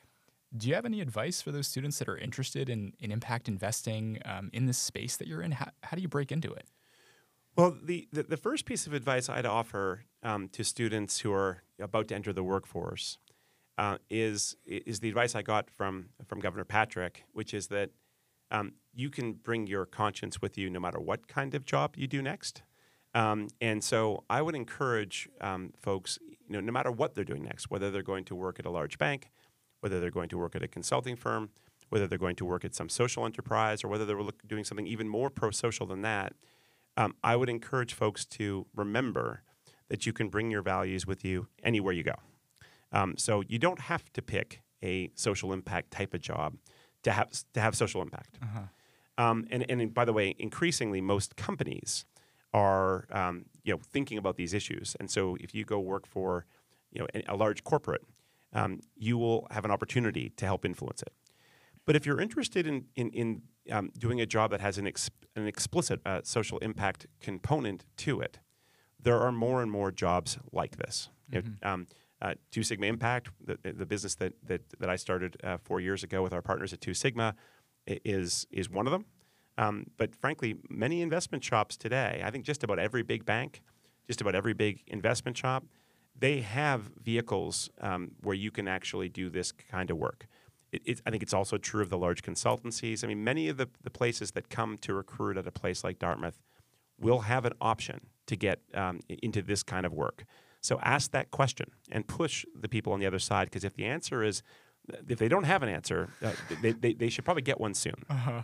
do 0.56 0.68
you 0.68 0.74
have 0.74 0.84
any 0.84 1.00
advice 1.00 1.40
for 1.40 1.50
those 1.50 1.66
students 1.66 1.98
that 1.98 2.08
are 2.08 2.18
interested 2.18 2.68
in, 2.68 2.92
in 3.00 3.10
impact 3.10 3.48
investing 3.48 4.18
um, 4.26 4.50
in 4.52 4.66
this 4.66 4.78
space 4.78 5.16
that 5.16 5.26
you're 5.26 5.42
in 5.42 5.52
how, 5.52 5.68
how 5.82 5.96
do 5.96 6.02
you 6.02 6.08
break 6.08 6.30
into 6.30 6.52
it 6.52 6.66
well 7.56 7.76
the, 7.82 8.08
the, 8.12 8.22
the 8.24 8.36
first 8.36 8.64
piece 8.64 8.86
of 8.86 8.92
advice 8.92 9.28
i'd 9.28 9.46
offer 9.46 10.04
um, 10.22 10.48
to 10.48 10.62
students 10.62 11.20
who 11.20 11.32
are 11.32 11.62
about 11.80 12.08
to 12.08 12.14
enter 12.14 12.32
the 12.32 12.44
workforce 12.44 13.18
uh, 13.78 13.98
is 14.10 14.56
is 14.66 15.00
the 15.00 15.08
advice 15.08 15.34
I 15.34 15.42
got 15.42 15.70
from 15.70 16.10
from 16.26 16.40
Governor 16.40 16.64
Patrick, 16.64 17.24
which 17.32 17.54
is 17.54 17.68
that 17.68 17.90
um, 18.50 18.74
you 18.94 19.10
can 19.10 19.32
bring 19.32 19.66
your 19.66 19.86
conscience 19.86 20.42
with 20.42 20.58
you 20.58 20.68
no 20.68 20.78
matter 20.78 21.00
what 21.00 21.26
kind 21.26 21.54
of 21.54 21.64
job 21.64 21.94
you 21.96 22.06
do 22.06 22.20
next. 22.20 22.62
Um, 23.14 23.48
and 23.60 23.82
so 23.82 24.24
I 24.30 24.40
would 24.40 24.54
encourage 24.54 25.28
um, 25.40 25.72
folks, 25.76 26.18
you 26.48 26.54
know, 26.54 26.60
no 26.60 26.72
matter 26.72 26.90
what 26.90 27.14
they're 27.14 27.24
doing 27.24 27.42
next, 27.42 27.70
whether 27.70 27.90
they're 27.90 28.02
going 28.02 28.24
to 28.26 28.34
work 28.34 28.58
at 28.58 28.64
a 28.64 28.70
large 28.70 28.98
bank, 28.98 29.30
whether 29.80 30.00
they're 30.00 30.10
going 30.10 30.30
to 30.30 30.38
work 30.38 30.54
at 30.54 30.62
a 30.62 30.68
consulting 30.68 31.16
firm, 31.16 31.50
whether 31.90 32.06
they're 32.06 32.18
going 32.18 32.36
to 32.36 32.44
work 32.44 32.64
at 32.64 32.74
some 32.74 32.88
social 32.88 33.26
enterprise, 33.26 33.84
or 33.84 33.88
whether 33.88 34.06
they're 34.06 34.18
doing 34.46 34.64
something 34.64 34.86
even 34.86 35.08
more 35.08 35.28
pro-social 35.28 35.86
than 35.86 36.00
that, 36.02 36.32
um, 36.96 37.14
I 37.22 37.36
would 37.36 37.48
encourage 37.48 37.94
folks 37.94 38.24
to 38.26 38.66
remember 38.74 39.42
that 39.88 40.06
you 40.06 40.12
can 40.12 40.28
bring 40.28 40.50
your 40.50 40.62
values 40.62 41.06
with 41.06 41.24
you 41.24 41.48
anywhere 41.62 41.92
you 41.92 42.02
go. 42.02 42.14
Um, 42.92 43.14
so 43.16 43.42
you 43.46 43.58
don't 43.58 43.80
have 43.80 44.12
to 44.12 44.22
pick 44.22 44.62
a 44.82 45.10
social 45.14 45.52
impact 45.52 45.90
type 45.90 46.14
of 46.14 46.20
job 46.20 46.56
to 47.02 47.12
have 47.12 47.30
to 47.54 47.60
have 47.60 47.74
social 47.74 48.02
impact. 48.02 48.38
Uh-huh. 48.42 48.60
Um, 49.18 49.46
and, 49.50 49.64
and 49.68 49.92
by 49.92 50.04
the 50.04 50.12
way, 50.12 50.34
increasingly, 50.38 51.00
most 51.00 51.36
companies 51.36 52.04
are 52.54 53.06
um, 53.10 53.46
you 53.64 53.72
know 53.72 53.80
thinking 53.82 54.18
about 54.18 54.36
these 54.36 54.54
issues. 54.54 54.96
And 55.00 55.10
so, 55.10 55.36
if 55.40 55.54
you 55.54 55.64
go 55.64 55.78
work 55.78 56.06
for 56.06 56.46
you 56.92 57.00
know 57.00 57.06
a, 57.14 57.34
a 57.34 57.36
large 57.36 57.64
corporate, 57.64 58.02
um, 58.52 58.80
you 58.96 59.16
will 59.18 59.46
have 59.50 59.64
an 59.64 59.70
opportunity 59.70 60.30
to 60.36 60.44
help 60.44 60.64
influence 60.64 61.02
it. 61.02 61.12
But 61.86 61.96
if 61.96 62.06
you're 62.06 62.20
interested 62.20 62.66
in 62.66 62.86
in, 62.94 63.10
in 63.10 63.42
um, 63.70 63.90
doing 63.98 64.20
a 64.20 64.26
job 64.26 64.50
that 64.50 64.60
has 64.60 64.78
an 64.78 64.86
ex- 64.86 65.10
an 65.36 65.46
explicit 65.46 66.00
uh, 66.06 66.20
social 66.24 66.58
impact 66.58 67.06
component 67.20 67.84
to 67.96 68.20
it, 68.20 68.40
there 69.00 69.18
are 69.20 69.32
more 69.32 69.62
and 69.62 69.70
more 69.70 69.90
jobs 69.90 70.38
like 70.52 70.76
this. 70.76 71.10
Mm-hmm. 71.32 71.48
It, 71.48 71.66
um, 71.66 71.86
uh, 72.20 72.34
Two 72.52 72.62
Sigma 72.62 72.86
Impact, 72.86 73.30
the, 73.44 73.58
the 73.64 73.84
business 73.84 74.14
that, 74.14 74.32
that, 74.46 74.60
that 74.78 74.88
I 74.88 74.94
started 74.94 75.36
uh, 75.42 75.56
four 75.64 75.80
years 75.80 76.04
ago 76.04 76.22
with 76.22 76.32
our 76.32 76.40
partners 76.40 76.72
at 76.72 76.80
Two 76.80 76.94
Sigma, 76.94 77.34
is 77.86 78.46
is 78.50 78.70
one 78.70 78.86
of 78.86 78.92
them. 78.92 79.06
Um, 79.58 79.86
but 79.96 80.14
frankly, 80.14 80.56
many 80.70 81.02
investment 81.02 81.44
shops 81.44 81.76
today, 81.76 82.22
I 82.24 82.30
think 82.30 82.44
just 82.44 82.62
about 82.64 82.78
every 82.78 83.02
big 83.02 83.24
bank, 83.24 83.60
just 84.06 84.20
about 84.20 84.34
every 84.34 84.54
big 84.54 84.82
investment 84.86 85.36
shop, 85.36 85.64
they 86.18 86.40
have 86.40 86.92
vehicles 87.02 87.70
um, 87.80 88.12
where 88.22 88.36
you 88.36 88.50
can 88.50 88.68
actually 88.68 89.08
do 89.08 89.28
this 89.28 89.52
kind 89.52 89.90
of 89.90 89.96
work. 89.96 90.26
It, 90.72 90.82
it, 90.84 91.02
I 91.06 91.10
think 91.10 91.22
it's 91.22 91.34
also 91.34 91.58
true 91.58 91.82
of 91.82 91.90
the 91.90 91.98
large 91.98 92.22
consultancies. 92.22 93.04
I 93.04 93.06
mean, 93.06 93.22
many 93.22 93.48
of 93.48 93.58
the, 93.58 93.68
the 93.82 93.90
places 93.90 94.32
that 94.32 94.48
come 94.48 94.78
to 94.78 94.94
recruit 94.94 95.36
at 95.36 95.46
a 95.46 95.52
place 95.52 95.84
like 95.84 95.98
Dartmouth 95.98 96.38
will 96.98 97.20
have 97.20 97.44
an 97.44 97.52
option 97.60 98.06
to 98.26 98.36
get 98.36 98.60
um, 98.74 99.00
into 99.08 99.42
this 99.42 99.62
kind 99.62 99.84
of 99.84 99.92
work. 99.92 100.24
So 100.60 100.78
ask 100.80 101.10
that 101.10 101.30
question 101.30 101.72
and 101.90 102.06
push 102.06 102.46
the 102.58 102.68
people 102.68 102.92
on 102.92 103.00
the 103.00 103.06
other 103.06 103.18
side 103.18 103.46
because 103.46 103.64
if 103.64 103.74
the 103.74 103.84
answer 103.84 104.22
is, 104.22 104.42
if 105.08 105.18
they 105.18 105.28
don't 105.28 105.44
have 105.44 105.62
an 105.62 105.68
answer, 105.68 106.08
uh, 106.22 106.32
they, 106.62 106.72
they, 106.72 106.94
they, 106.94 107.08
should 107.08 107.24
probably 107.24 107.42
get 107.42 107.60
one 107.60 107.74
soon. 107.74 107.94
Uh-huh. 108.08 108.42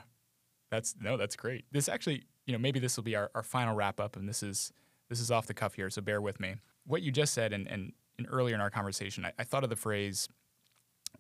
That's 0.71 0.95
no, 1.01 1.17
that's 1.17 1.37
great. 1.37 1.65
This 1.73 1.89
actually, 1.89 2.25
you 2.47 2.53
know, 2.53 2.59
maybe 2.59 2.81
this 2.81 2.97
will 2.97 3.05
be 3.05 3.17
our, 3.17 3.31
our 3.35 3.43
final 3.43 3.75
wrap 3.75 4.01
up, 4.01 4.17
and 4.17 4.29
this 4.29 4.43
is 4.43 4.73
this 5.09 5.21
is 5.21 5.31
off 5.31 5.47
the 5.47 5.55
cuff 5.55 5.75
here, 5.75 5.89
so 5.91 6.03
bear 6.03 6.21
with 6.21 6.39
me. 6.41 6.57
What 6.87 7.03
you 7.03 7.11
just 7.11 7.33
said, 7.33 7.53
and, 7.53 7.67
and, 7.67 7.93
and 8.19 8.27
earlier 8.31 8.55
in 8.55 8.61
our 8.61 8.71
conversation, 8.71 9.25
I, 9.25 9.33
I, 9.39 9.45
thought 9.45 9.65
of 9.65 9.71
the 9.71 9.77
phrase 9.77 10.29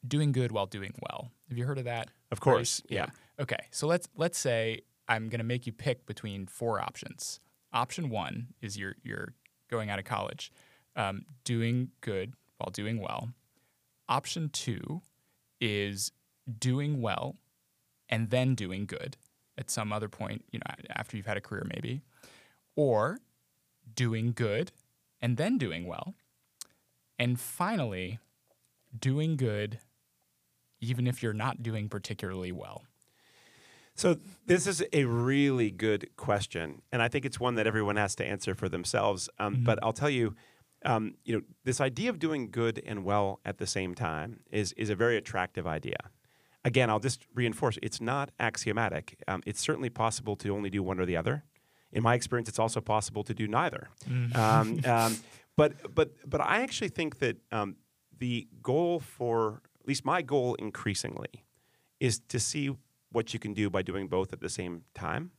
"doing 0.06 0.32
good 0.32 0.52
while 0.52 0.66
doing 0.66 0.94
well." 1.00 1.30
Have 1.48 1.58
you 1.58 1.64
heard 1.64 1.78
of 1.78 1.84
that? 1.84 2.08
Of 2.30 2.40
course, 2.40 2.82
yeah. 2.88 3.06
yeah. 3.06 3.42
Okay, 3.42 3.66
so 3.70 3.86
let's 3.86 4.08
let's 4.16 4.38
say 4.38 4.82
I'm 5.08 5.28
going 5.28 5.38
to 5.38 5.44
make 5.44 5.66
you 5.66 5.72
pick 5.72 6.06
between 6.06 6.46
four 6.46 6.80
options. 6.80 7.40
Option 7.72 8.10
one 8.10 8.48
is 8.60 8.76
you're 8.76 8.96
you're 9.02 9.34
going 9.70 9.90
out 9.90 9.98
of 9.98 10.04
college, 10.04 10.52
um, 10.96 11.24
doing 11.44 11.90
good 12.00 12.34
while 12.58 12.70
doing 12.70 13.00
well. 13.00 13.30
Option 14.08 14.48
two 14.48 15.02
is 15.60 16.12
doing 16.58 17.00
well 17.00 17.36
and 18.08 18.30
then 18.30 18.54
doing 18.54 18.86
good 18.86 19.16
at 19.58 19.70
some 19.70 19.92
other 19.92 20.08
point, 20.08 20.44
you 20.50 20.58
know, 20.58 20.74
after 20.90 21.16
you've 21.16 21.26
had 21.26 21.36
a 21.36 21.40
career 21.40 21.66
maybe, 21.74 22.00
or 22.76 23.18
doing 23.94 24.32
good 24.32 24.72
and 25.20 25.36
then 25.36 25.58
doing 25.58 25.86
well. 25.86 26.14
And 27.18 27.38
finally, 27.38 28.18
doing 28.96 29.36
good 29.36 29.80
even 30.80 31.06
if 31.06 31.22
you're 31.22 31.32
not 31.32 31.62
doing 31.62 31.88
particularly 31.88 32.52
well. 32.52 32.84
So 33.94 34.16
this 34.46 34.66
is 34.66 34.84
a 34.92 35.04
really 35.04 35.70
good 35.70 36.10
question, 36.16 36.82
and 36.92 37.02
I 37.02 37.08
think 37.08 37.24
it's 37.24 37.40
one 37.40 37.56
that 37.56 37.66
everyone 37.66 37.96
has 37.96 38.14
to 38.16 38.24
answer 38.24 38.54
for 38.54 38.68
themselves. 38.68 39.28
Um, 39.38 39.56
mm-hmm. 39.56 39.64
But 39.64 39.80
I'll 39.82 39.92
tell 39.92 40.10
you, 40.10 40.36
um, 40.84 41.14
you 41.24 41.34
know, 41.34 41.42
this 41.64 41.80
idea 41.80 42.08
of 42.10 42.20
doing 42.20 42.50
good 42.50 42.80
and 42.86 43.04
well 43.04 43.40
at 43.44 43.58
the 43.58 43.66
same 43.66 43.96
time 43.96 44.40
is 44.52 44.72
is 44.74 44.88
a 44.88 44.94
very 44.94 45.16
attractive 45.16 45.66
idea 45.66 45.96
again, 46.64 46.90
I'll 46.90 47.00
just 47.00 47.26
reinforce 47.34 47.78
it's 47.82 48.00
not 48.00 48.30
axiomatic. 48.38 49.22
Um, 49.26 49.42
it's 49.46 49.60
certainly 49.60 49.90
possible 49.90 50.36
to 50.36 50.54
only 50.54 50.70
do 50.70 50.82
one 50.82 51.00
or 51.00 51.06
the 51.06 51.16
other. 51.16 51.44
In 51.92 52.02
my 52.02 52.14
experience, 52.14 52.48
it's 52.48 52.58
also 52.58 52.80
possible 52.80 53.24
to 53.24 53.34
do 53.34 53.48
neither. 53.48 53.88
Mm. 54.08 54.36
Um, 54.36 54.80
um, 54.84 55.16
but 55.56 55.94
but 55.94 56.12
but 56.26 56.40
I 56.40 56.62
actually 56.62 56.90
think 56.90 57.18
that 57.18 57.38
um, 57.50 57.76
the 58.16 58.46
goal 58.62 59.00
for 59.00 59.62
least 59.88 60.04
my 60.04 60.22
goal 60.22 60.54
increasingly 60.54 61.44
is 61.98 62.20
to 62.28 62.38
see 62.38 62.76
what 63.10 63.32
you 63.32 63.40
can 63.40 63.54
do 63.54 63.70
by 63.70 63.82
doing 63.82 64.06
both 64.06 64.32
at 64.32 64.40
the 64.40 64.48
same 64.48 64.84
time. 64.94 65.32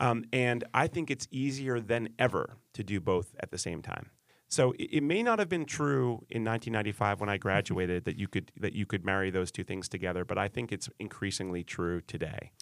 Mm. 0.00 0.24
and 0.32 0.64
I 0.74 0.86
think 0.86 1.10
it's 1.10 1.26
easier 1.30 1.80
than 1.80 2.10
ever 2.18 2.56
to 2.74 2.84
do 2.84 3.00
both 3.00 3.34
at 3.40 3.50
the 3.50 3.58
same 3.58 3.82
time. 3.82 4.10
So 4.48 4.72
it, 4.72 4.88
it, 4.92 5.02
may 5.02 5.22
not 5.22 5.38
have 5.38 5.48
been 5.48 5.66
true 5.66 6.24
in 6.30 6.44
1995 6.44 7.20
when 7.20 7.28
I 7.28 7.36
graduated 7.36 8.04
that 8.04 8.16
you 8.16 8.28
could 8.28 8.50
that 8.56 8.72
you 8.72 8.86
could 8.86 9.04
marry 9.04 9.30
those 9.30 9.52
two 9.52 9.64
things 9.64 9.88
together, 9.88 10.24
but 10.24 10.38
I 10.38 10.48
think 10.48 10.72
it's 10.72 10.88
increasingly 10.98 11.64
true 11.64 12.00
today. 12.00 12.52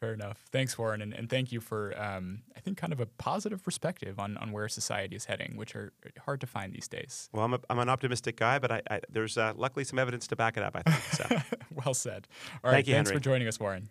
Fair 0.00 0.14
enough. 0.14 0.46
Thanks, 0.50 0.78
Warren, 0.78 1.02
and, 1.02 1.12
and 1.12 1.28
thank 1.28 1.52
you 1.52 1.60
for 1.60 1.92
um, 2.00 2.40
I 2.56 2.60
think 2.60 2.78
kind 2.78 2.90
of 2.90 3.00
a 3.00 3.06
positive 3.06 3.62
perspective 3.62 4.18
on, 4.18 4.38
on 4.38 4.50
where 4.50 4.66
society 4.66 5.14
is 5.14 5.26
heading, 5.26 5.58
which 5.58 5.76
are 5.76 5.92
hard 6.24 6.40
to 6.40 6.46
find 6.46 6.72
these 6.72 6.88
days. 6.88 7.28
Well, 7.34 7.44
I'm, 7.44 7.52
a, 7.52 7.60
I'm 7.68 7.78
an 7.78 7.90
optimistic 7.90 8.36
guy, 8.36 8.58
but 8.58 8.72
I, 8.72 8.82
I 8.90 9.00
there's 9.10 9.36
uh, 9.36 9.52
luckily 9.54 9.84
some 9.84 9.98
evidence 9.98 10.26
to 10.28 10.36
back 10.36 10.56
it 10.56 10.62
up. 10.62 10.74
I 10.74 10.90
think. 10.90 11.02
So. 11.12 11.56
well 11.84 11.92
said. 11.92 12.26
All 12.64 12.70
right, 12.70 12.76
thank 12.76 12.86
you, 12.86 12.94
thanks 12.94 13.10
Henry. 13.10 13.20
for 13.20 13.24
joining 13.24 13.46
us, 13.46 13.60
Warren. 13.60 13.90